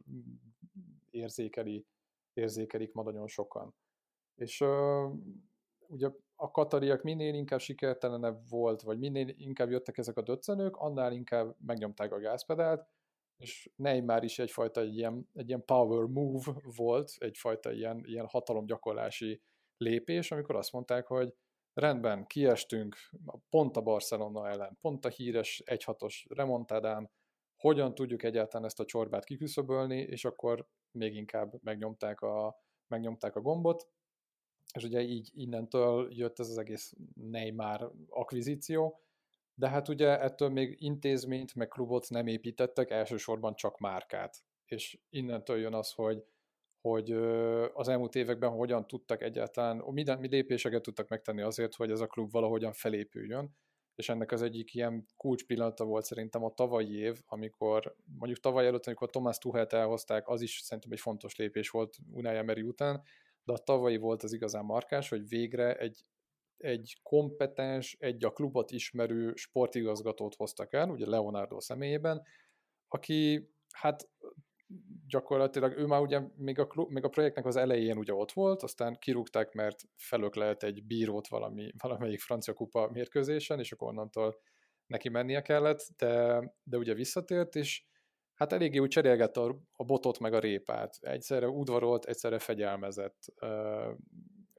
érzékeli, 1.10 1.86
érzékelik 2.34 2.94
ma 2.94 3.04
nagyon 3.04 3.28
sokan. 3.28 3.76
És 4.36 4.62
ö, 4.62 5.08
ugye 5.88 6.10
a 6.36 6.52
katariak 6.52 7.02
minél 7.02 7.34
inkább 7.34 7.60
sikertelenebb 7.60 8.50
volt, 8.50 8.82
vagy 8.82 9.00
minél 9.00 9.28
inkább 9.28 9.70
jöttek 9.70 9.98
ezek 9.98 10.18
a 10.18 10.22
döccenők, 10.22 10.76
annál 10.76 11.12
inkább 11.12 11.56
megnyomták 11.66 12.12
a 12.12 12.20
gázpedált, 12.20 12.88
és 13.38 13.70
Neymar 13.76 14.24
is 14.24 14.40
egyfajta 14.40 14.82
egy 14.82 14.98
ilyen, 14.98 15.30
egy 15.34 15.48
ilyen 15.48 15.66
power 15.66 16.04
move 16.06 16.54
volt, 16.76 17.14
egyfajta 17.18 17.72
ilyen, 17.72 18.04
ilyen 18.06 18.28
hatalomgyakorlási 18.28 19.42
lépés, 19.78 20.32
amikor 20.32 20.56
azt 20.56 20.72
mondták, 20.72 21.08
hogy 21.08 21.34
rendben, 21.74 22.26
kiestünk 22.26 22.96
pont 23.50 23.78
a 23.78 23.82
Barcelona 23.82 24.50
ellen, 24.50 24.78
pont 24.82 25.06
a 25.06 25.10
híres 25.10 25.64
1-6-os 25.66 26.26
remontádán, 26.30 27.12
hogyan 27.56 27.96
tudjuk 27.96 28.24
egyáltalán 28.24 28.66
ezt 28.66 28.80
a 28.80 28.86
csorbát 28.86 29.24
kiküszöbölni, 29.24 29.98
és 29.98 30.26
akkor 30.26 30.68
még 30.92 31.16
inkább 31.16 31.64
megnyomták 31.64 32.22
a, 32.22 32.62
megnyomták 32.88 33.36
a 33.36 33.42
gombot, 33.42 33.88
és 34.74 34.84
ugye 34.84 35.02
így 35.02 35.30
innentől 35.34 36.08
jött 36.14 36.40
ez 36.40 36.50
az 36.50 36.58
egész 36.58 36.94
Neymar 37.14 37.94
akvizíció, 38.10 39.02
de 39.60 39.70
hát 39.70 39.88
ugye 39.88 40.20
ettől 40.20 40.50
még 40.50 40.76
intézményt, 40.80 41.56
meg 41.56 41.68
klubot 41.68 42.10
nem 42.10 42.28
építettek, 42.28 42.90
elsősorban 42.90 43.56
csak 43.56 43.80
márkát. 43.80 44.38
És 44.66 45.00
innentől 45.10 45.58
jön 45.58 45.74
az, 45.74 45.92
hogy, 45.92 46.24
hogy 46.82 47.12
az 47.74 47.88
elmúlt 47.88 48.16
években 48.16 48.50
hogyan 48.50 48.88
tudtak 48.88 49.22
egyáltalán, 49.22 49.84
minden, 49.86 50.20
mi 50.20 50.28
lépéseket 50.28 50.82
tudtak 50.82 51.08
megtenni 51.08 51.42
azért, 51.42 51.76
hogy 51.76 51.92
ez 51.92 52.00
a 52.00 52.08
klub 52.08 52.32
valahogyan 52.32 52.74
felépüljön, 52.74 53.56
és 53.96 54.10
ennek 54.10 54.32
az 54.32 54.42
egyik 54.42 54.74
ilyen 54.74 55.06
kulcs 55.16 55.46
pillanata 55.46 55.86
volt 55.86 56.06
szerintem 56.06 56.44
a 56.44 56.54
tavalyi 56.54 56.98
év, 56.98 57.22
amikor 57.26 57.96
mondjuk 58.18 58.40
tavaly 58.40 58.66
előtt, 58.66 58.86
amikor 58.86 59.10
Thomas 59.10 59.38
Tuchelt 59.38 59.74
elhozták, 59.74 60.28
az 60.28 60.42
is 60.42 60.60
szerintem 60.60 60.92
egy 60.92 61.00
fontos 61.00 61.36
lépés 61.36 61.70
volt 61.70 61.98
Unai 62.12 62.36
Emery 62.36 62.62
után, 62.62 63.02
de 63.44 63.54
a 63.54 63.58
tavalyi 63.58 63.98
volt 63.98 64.24
az 64.24 64.34
igazán 64.34 64.66
markás, 64.66 65.10
hogy 65.10 65.28
végre 65.28 65.76
egy 65.78 66.06
egy 66.58 67.00
kompetens, 67.04 67.98
egy 68.00 68.26
a 68.26 68.32
klubot 68.32 68.72
ismerő 68.72 69.34
sportigazgatót 69.36 70.36
hoztak 70.36 70.74
el, 70.74 70.90
ugye 70.90 71.10
Leonardo 71.10 71.60
személyében, 71.60 72.22
aki 72.88 73.50
hát 73.74 74.10
gyakorlatilag 75.08 75.78
ő 75.78 75.86
már 75.86 76.02
ugye 76.02 76.22
még 76.36 76.60
a, 76.60 76.68
klub, 76.68 76.92
még 76.92 77.04
a 77.04 77.10
projektnek 77.10 77.46
az 77.46 77.56
elején 77.56 77.98
ugye 77.98 78.14
ott 78.14 78.32
volt, 78.32 78.64
aztán 78.64 78.98
kirúgták, 79.00 79.54
mert 79.54 79.82
felök 79.96 80.36
lehet 80.36 80.64
egy 80.64 80.84
bírót 80.84 81.28
valami, 81.28 81.72
valamelyik 81.78 82.20
francia 82.20 82.54
kupa 82.54 82.90
mérkőzésen, 82.92 83.60
és 83.60 83.72
akkor 83.72 83.88
onnantól 83.88 84.40
neki 84.86 85.10
mennie 85.10 85.42
kellett, 85.42 85.88
de, 85.98 86.44
de 86.64 86.78
ugye 86.78 86.94
visszatért, 86.94 87.56
és 87.56 87.86
hát 88.34 88.54
eléggé 88.54 88.78
úgy 88.78 88.90
cserélgette 88.90 89.42
a, 89.42 89.60
a 89.72 89.84
botot 89.84 90.20
meg 90.20 90.34
a 90.34 90.40
répát. 90.40 90.98
Egyszerre 91.00 91.48
udvarolt, 91.48 92.06
egyszerre 92.06 92.40
fegyelmezett 92.40 93.34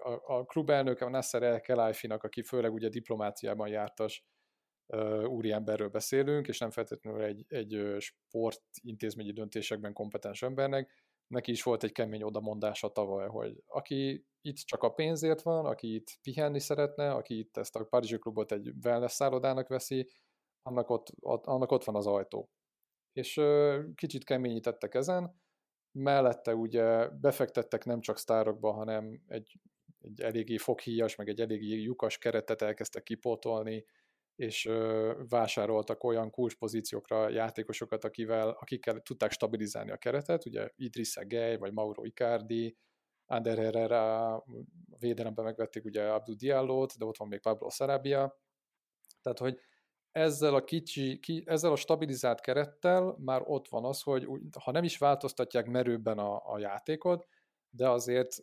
a, 0.09 0.37
a 0.39 0.45
klubelnöke, 0.45 1.05
a 1.05 1.09
Nasser 1.09 1.43
El 1.43 1.61
Kelaifinak, 1.61 2.23
aki 2.23 2.43
főleg 2.43 2.73
ugye 2.73 2.89
diplomáciában 2.89 3.69
jártas 3.69 4.25
uh, 4.87 5.29
úriemberről 5.29 5.89
beszélünk, 5.89 6.49
és 6.49 6.59
nem 6.59 6.71
feltétlenül 6.71 7.23
egy, 7.23 7.45
egy 7.49 7.97
sportintézményi 7.99 9.33
döntésekben 9.33 9.93
kompetens 9.93 10.43
embernek, 10.43 11.07
neki 11.29 11.51
is 11.51 11.63
volt 11.63 11.83
egy 11.83 11.93
kemény 11.93 12.23
odamondása 12.23 12.89
tavaly, 12.89 13.29
hogy 13.29 13.63
aki 13.67 14.27
itt 14.41 14.57
csak 14.57 14.83
a 14.83 14.93
pénzért 14.93 15.43
van, 15.43 15.67
aki 15.67 15.95
itt 15.95 16.19
pihenni 16.23 16.61
szeretne, 16.61 17.11
aki 17.11 17.39
itt 17.39 17.57
ezt 17.57 17.77
a 17.77 17.85
Párizsi 17.85 18.19
klubot 18.19 18.53
egy 18.53 18.73
wellness 18.85 19.13
szállodának 19.13 19.69
veszi, 19.69 20.11
annak 20.63 20.91
ott, 20.91 21.13
annak 21.21 21.73
ott 21.73 21.85
van 21.85 21.97
az 21.97 22.07
ajtó. 22.07 22.51
És 23.13 23.41
kicsit 23.95 24.25
keményítettek 24.25 24.95
ezen, 24.95 25.41
mellette 25.93 26.55
ugye 26.55 27.09
befektettek 27.09 27.85
nem 27.85 28.01
csak 28.01 28.19
sztárokba, 28.19 28.73
hanem 28.73 29.23
egy, 29.27 29.61
egy 30.01 30.21
eléggé 30.21 30.57
foghíjas, 30.57 31.17
meg 31.17 31.29
egy 31.29 31.41
eléggé 31.41 31.83
lyukas 31.83 32.19
keretet 32.19 32.63
elkezdtek 32.63 33.03
kipótolni, 33.03 33.85
és 34.37 34.71
vásároltak 35.29 36.05
olyan 36.05 36.31
kulcspozíciókra 36.31 37.29
játékosokat, 37.29 38.05
akivel, 38.05 38.49
akikkel 38.49 39.01
tudták 39.01 39.31
stabilizálni 39.31 39.91
a 39.91 39.97
keretet, 39.97 40.47
ugye 40.47 40.71
Idrissa 40.77 41.27
Gay, 41.27 41.57
vagy 41.57 41.73
Mauro 41.73 42.05
Icardi, 42.05 42.77
Ander 43.27 43.59
Herrera, 43.59 44.45
védelemben 44.99 45.45
megvették 45.45 45.85
ugye 45.85 46.03
Abdu 46.03 46.35
Diallo-t, 46.35 46.99
de 46.99 47.05
ott 47.05 47.17
van 47.17 47.29
még 47.29 47.41
Pablo 47.41 47.71
Sarabia, 47.71 48.39
tehát 49.23 49.39
hogy 49.39 49.59
ezzel 50.13 50.55
a 50.55 50.65
kicsi, 50.65 51.19
ki, 51.19 51.43
ezzel 51.47 51.73
a 51.73 51.77
stabilizált 51.77 52.41
kerettel 52.41 53.17
már 53.19 53.43
ott 53.45 53.69
van 53.69 53.85
az, 53.85 54.03
hogy 54.03 54.29
ha 54.61 54.71
nem 54.71 54.85
is 54.85 54.99
változtatják 54.99 55.67
merőbben 55.67 56.19
a, 56.19 56.53
a 56.53 56.59
játékot, 56.59 57.27
de 57.71 57.89
azért 57.89 58.37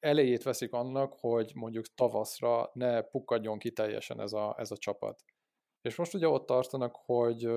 elejét 0.00 0.42
veszik 0.42 0.72
annak, 0.72 1.14
hogy 1.20 1.52
mondjuk 1.54 1.94
tavaszra 1.94 2.70
ne 2.72 3.02
pukkadjon 3.02 3.58
ki 3.58 3.72
teljesen 3.72 4.20
ez 4.20 4.32
a, 4.32 4.54
ez 4.58 4.70
a 4.70 4.76
csapat. 4.76 5.22
És 5.80 5.96
most 5.96 6.14
ugye 6.14 6.28
ott 6.28 6.46
tartanak, 6.46 6.96
hogy, 6.96 7.48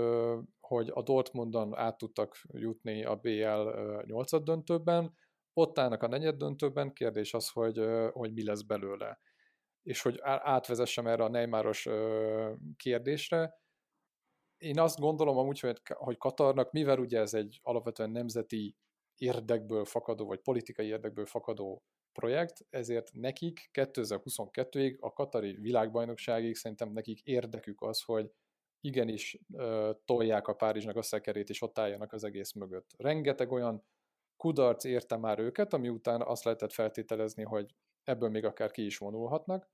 hogy 0.59 0.89
a 0.93 1.01
Dortmundon 1.01 1.75
át 1.75 1.97
tudtak 1.97 2.41
jutni 2.47 3.03
a 3.03 3.15
BL 3.15 3.69
8 4.05 4.43
döntőben, 4.43 5.13
ott 5.53 5.79
állnak 5.79 6.03
a 6.03 6.07
negyed 6.07 6.35
döntőben, 6.35 6.93
kérdés 6.93 7.33
az, 7.33 7.49
hogy, 7.49 7.81
hogy 8.11 8.33
mi 8.33 8.43
lesz 8.43 8.61
belőle. 8.61 9.19
És 9.81 10.01
hogy 10.01 10.19
átvezessem 10.23 11.07
erre 11.07 11.23
a 11.23 11.29
Neymaros 11.29 11.87
kérdésre, 12.77 13.61
én 14.57 14.79
azt 14.79 14.99
gondolom 14.99 15.37
amúgy, 15.37 15.59
hogy, 15.59 15.81
hogy 15.93 16.17
Katarnak, 16.17 16.71
mivel 16.71 16.99
ugye 16.99 17.19
ez 17.19 17.33
egy 17.33 17.59
alapvetően 17.63 18.09
nemzeti 18.09 18.75
érdekből 19.15 19.85
fakadó, 19.85 20.25
vagy 20.25 20.39
politikai 20.39 20.85
érdekből 20.85 21.25
fakadó 21.25 21.83
projekt, 22.14 22.66
ezért 22.70 23.14
nekik 23.14 23.70
2022-ig 23.74 24.99
a 24.99 25.14
Katari 25.14 25.55
világbajnokságig 25.55 26.55
szerintem 26.55 26.91
nekik 26.91 27.22
érdekük 27.22 27.82
az, 27.82 28.01
hogy 28.01 28.32
igenis 28.80 29.39
tolják 30.05 30.47
a 30.47 30.53
Párizsnak 30.53 30.95
a 30.95 31.01
szekerét, 31.01 31.49
és 31.49 31.61
ott 31.61 31.80
álljanak 31.80 32.14
az 32.14 32.24
egész 32.24 32.53
mögött. 32.53 32.93
Rengeteg 32.97 33.51
olyan 33.51 33.84
kudarc 34.38 34.84
érte 34.84 35.18
már 35.18 35.39
őket, 35.39 35.74
ami 35.74 35.89
után 35.89 36.22
azt 36.22 36.43
lehetett 36.43 36.74
feltételezni, 36.74 37.43
hogy 37.43 37.76
ebből 38.03 38.30
még 38.30 38.45
akár 38.45 38.72
ki 38.72 38.86
is 38.86 38.97
vonulhatnak, 38.97 39.70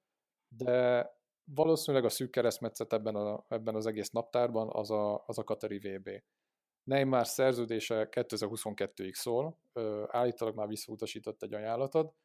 de 0.47 1.07
valószínűleg 1.43 2.05
a 2.05 2.09
szűk 2.09 2.31
keresztmetszet 2.31 2.93
ebben, 2.93 3.15
a, 3.15 3.45
ebben 3.47 3.75
az 3.75 3.85
egész 3.85 4.09
naptárban 4.09 4.69
az 4.71 4.91
a, 4.91 5.23
az 5.25 5.37
a 5.37 5.43
Katari 5.43 5.77
VB. 5.77 6.09
Neymar 6.83 7.27
szerződése 7.27 8.07
2022-ig 8.11 9.13
szól, 9.13 9.59
állítólag 10.07 10.55
már 10.55 10.67
visszautasított 10.67 11.43
egy 11.43 11.53
ajánlatot, 11.53 12.15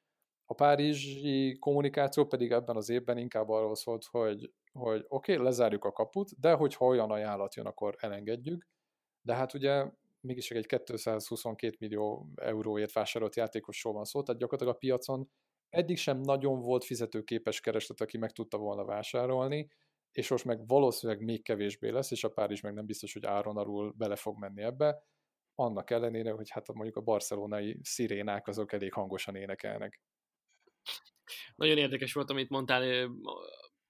a 0.46 0.54
párizsi 0.54 1.56
kommunikáció 1.58 2.26
pedig 2.26 2.50
ebben 2.50 2.76
az 2.76 2.88
évben 2.88 3.18
inkább 3.18 3.48
arról 3.48 3.74
szólt, 3.74 4.04
hogy, 4.10 4.52
hogy 4.72 5.04
oké, 5.08 5.32
okay, 5.32 5.44
lezárjuk 5.44 5.84
a 5.84 5.92
kaput, 5.92 6.40
de 6.40 6.52
hogyha 6.52 6.84
olyan 6.84 7.10
ajánlat 7.10 7.54
jön, 7.54 7.66
akkor 7.66 7.94
elengedjük. 7.98 8.66
De 9.22 9.34
hát 9.34 9.54
ugye 9.54 9.90
mégis 10.20 10.50
egy 10.50 10.66
222 10.66 11.76
millió 11.78 12.28
euróért 12.34 12.92
vásárolt 12.92 13.36
játékosról 13.36 13.92
van 13.92 14.04
szó, 14.04 14.22
tehát 14.22 14.40
gyakorlatilag 14.40 14.74
a 14.74 14.78
piacon 14.78 15.30
eddig 15.68 15.96
sem 15.96 16.20
nagyon 16.20 16.60
volt 16.60 16.84
fizetőképes 16.84 17.60
kereslet, 17.60 18.00
aki 18.00 18.18
meg 18.18 18.32
tudta 18.32 18.58
volna 18.58 18.84
vásárolni, 18.84 19.68
és 20.12 20.28
most 20.30 20.44
meg 20.44 20.66
valószínűleg 20.66 21.22
még 21.22 21.42
kevésbé 21.42 21.88
lesz, 21.88 22.10
és 22.10 22.24
a 22.24 22.32
Párizs 22.32 22.60
meg 22.60 22.74
nem 22.74 22.86
biztos, 22.86 23.12
hogy 23.12 23.26
áron 23.26 23.56
alul 23.56 23.94
bele 23.96 24.16
fog 24.16 24.38
menni 24.38 24.62
ebbe, 24.62 25.02
annak 25.54 25.90
ellenére, 25.90 26.30
hogy 26.30 26.50
hát 26.50 26.72
mondjuk 26.72 26.96
a 26.96 27.00
barcelonai 27.00 27.78
szirénák 27.82 28.46
azok 28.46 28.72
elég 28.72 28.92
hangosan 28.92 29.36
énekelnek. 29.36 30.00
Nagyon 31.54 31.78
érdekes 31.78 32.12
volt, 32.12 32.30
amit 32.30 32.48
mondtál, 32.48 33.08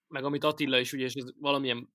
meg 0.08 0.24
amit 0.24 0.44
Attila 0.44 0.78
is, 0.78 0.92
ugye, 0.92 1.04
és 1.04 1.14
ez 1.14 1.32
valamilyen 1.40 1.92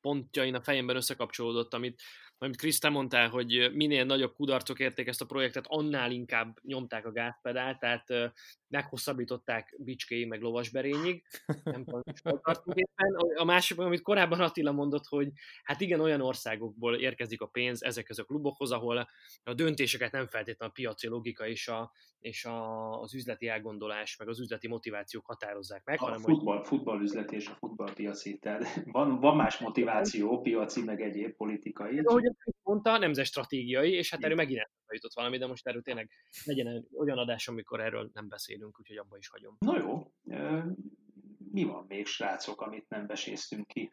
pontjain 0.00 0.54
a 0.54 0.62
fejemben 0.62 0.96
összekapcsolódott, 0.96 1.74
amit 1.74 2.02
amit 2.38 2.56
Krisztán 2.56 2.92
mondtál, 2.92 3.28
hogy 3.28 3.70
minél 3.74 4.04
nagyobb 4.04 4.34
kudarcok 4.34 4.78
érték 4.78 5.06
ezt 5.06 5.20
a 5.20 5.26
projektet, 5.26 5.64
annál 5.68 6.10
inkább 6.10 6.58
nyomták 6.62 7.06
a 7.06 7.12
gázpedált, 7.12 7.78
tehát 7.78 8.32
meghosszabbították 8.68 9.74
Bicskei 9.78 10.24
meg 10.24 10.40
Lovasberényig. 10.40 11.24
Nem 11.64 11.84
tudom, 11.84 12.02
éppen. 12.72 13.14
A 13.36 13.44
másik, 13.44 13.78
amit 13.78 14.02
korábban 14.02 14.40
Attila 14.40 14.72
mondott, 14.72 15.06
hogy 15.06 15.28
hát 15.62 15.80
igen, 15.80 16.00
olyan 16.00 16.20
országokból 16.20 16.96
érkezik 16.96 17.40
a 17.40 17.46
pénz 17.46 17.82
ezekhez 17.82 18.18
a 18.18 18.24
klubokhoz, 18.24 18.72
ahol 18.72 19.08
a 19.44 19.54
döntéseket 19.54 20.12
nem 20.12 20.26
feltétlenül 20.26 20.74
a 20.74 20.80
piaci 20.80 21.08
logika 21.08 21.46
és, 21.46 21.68
a, 21.68 21.92
és 22.20 22.44
a, 22.44 23.00
az 23.00 23.14
üzleti 23.14 23.48
elgondolás, 23.48 24.16
meg 24.16 24.28
az 24.28 24.40
üzleti 24.40 24.68
motivációk 24.68 25.26
határozzák 25.26 25.84
meg. 25.84 26.00
A 26.00 26.04
hanem, 26.04 26.20
futball, 26.20 26.56
hogy... 26.56 26.66
futballüzleti 26.66 27.36
és 27.36 27.48
a 27.48 27.56
futballpiaci, 27.58 28.38
tehát 28.38 28.82
van, 28.84 29.20
van 29.20 29.36
más 29.36 29.58
motiváció, 29.58 30.40
piaci, 30.40 30.84
meg 30.84 31.00
egyéb 31.00 31.36
politikai. 31.36 31.94
De, 31.94 32.02
ahogy 32.04 32.26
mondta, 32.62 32.98
nemzet 32.98 33.26
stratégiai, 33.26 33.92
és 33.92 34.10
hát 34.10 34.22
erről 34.22 34.36
megint 34.36 34.70
jutott 34.92 35.14
valami, 35.14 35.38
de 35.38 35.46
most 35.46 35.66
erről 35.66 35.82
tényleg 35.82 36.10
legyen 36.44 36.88
olyan 36.96 37.18
adás, 37.18 37.48
amikor 37.48 37.80
erről 37.80 38.10
nem 38.12 38.28
beszélünk, 38.28 38.80
úgyhogy 38.80 38.96
abba 38.96 39.16
is 39.16 39.28
hagyom. 39.28 39.56
Na 39.58 39.78
jó, 39.78 40.12
mi 41.52 41.64
van 41.64 41.84
még, 41.88 42.06
srácok, 42.06 42.60
amit 42.60 42.88
nem 42.88 43.06
beséztünk 43.06 43.66
ki? 43.66 43.92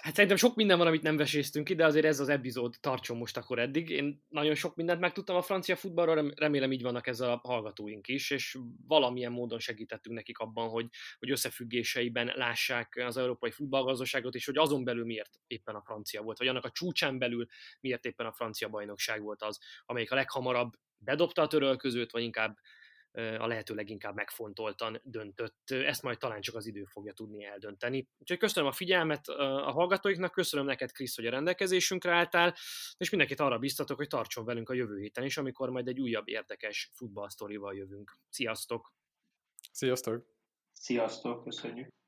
Hát 0.00 0.14
szerintem 0.14 0.36
sok 0.36 0.54
minden 0.54 0.78
van, 0.78 0.86
amit 0.86 1.02
nem 1.02 1.16
veséztünk 1.16 1.66
ki, 1.66 1.74
de 1.74 1.84
azért 1.84 2.04
ez 2.04 2.20
az 2.20 2.28
epizód 2.28 2.74
tartson 2.80 3.16
most 3.16 3.36
akkor 3.36 3.58
eddig. 3.58 3.90
Én 3.90 4.24
nagyon 4.28 4.54
sok 4.54 4.76
mindent 4.76 5.00
megtudtam 5.00 5.36
a 5.36 5.42
francia 5.42 5.76
futballról, 5.76 6.32
remélem 6.36 6.72
így 6.72 6.82
vannak 6.82 7.06
ezzel 7.06 7.30
a 7.30 7.40
hallgatóink 7.42 8.08
is, 8.08 8.30
és 8.30 8.58
valamilyen 8.86 9.32
módon 9.32 9.58
segítettünk 9.58 10.16
nekik 10.16 10.38
abban, 10.38 10.68
hogy, 10.68 10.86
hogy 11.18 11.30
összefüggéseiben 11.30 12.32
lássák 12.34 13.02
az 13.06 13.16
európai 13.16 13.50
futballgazdaságot, 13.50 14.34
és 14.34 14.44
hogy 14.44 14.58
azon 14.58 14.84
belül 14.84 15.04
miért 15.04 15.40
éppen 15.46 15.74
a 15.74 15.82
francia 15.82 16.22
volt, 16.22 16.38
vagy 16.38 16.48
annak 16.48 16.64
a 16.64 16.70
csúcsán 16.70 17.18
belül 17.18 17.46
miért 17.80 18.04
éppen 18.04 18.26
a 18.26 18.32
francia 18.32 18.68
bajnokság 18.68 19.22
volt 19.22 19.42
az, 19.42 19.58
amelyik 19.84 20.12
a 20.12 20.14
leghamarabb 20.14 20.72
bedobta 20.98 21.42
a 21.42 21.46
törölközőt, 21.46 22.12
vagy 22.12 22.22
inkább 22.22 22.58
a 23.14 23.46
lehető 23.46 23.74
leginkább 23.74 24.14
megfontoltan 24.14 25.00
döntött. 25.04 25.70
Ezt 25.70 26.02
majd 26.02 26.18
talán 26.18 26.40
csak 26.40 26.54
az 26.54 26.66
idő 26.66 26.84
fogja 26.84 27.12
tudni 27.12 27.44
eldönteni. 27.44 28.08
Úgyhogy 28.18 28.38
köszönöm 28.38 28.68
a 28.68 28.72
figyelmet 28.72 29.28
a 29.28 29.70
hallgatóiknak, 29.70 30.32
köszönöm 30.32 30.66
neked, 30.66 30.92
Krisz, 30.92 31.16
hogy 31.16 31.26
a 31.26 31.30
rendelkezésünkre 31.30 32.12
álltál, 32.12 32.54
és 32.96 33.10
mindenkit 33.10 33.40
arra 33.40 33.58
biztatok, 33.58 33.96
hogy 33.96 34.08
tartson 34.08 34.44
velünk 34.44 34.68
a 34.68 34.74
jövő 34.74 35.00
héten 35.00 35.24
is, 35.24 35.36
amikor 35.36 35.70
majd 35.70 35.88
egy 35.88 36.00
újabb 36.00 36.28
érdekes 36.28 36.90
futballsztorival 36.94 37.74
jövünk. 37.74 38.16
Sziasztok! 38.28 38.92
Sziasztok! 39.72 40.26
Sziasztok, 40.72 41.44
köszönjük! 41.44 42.03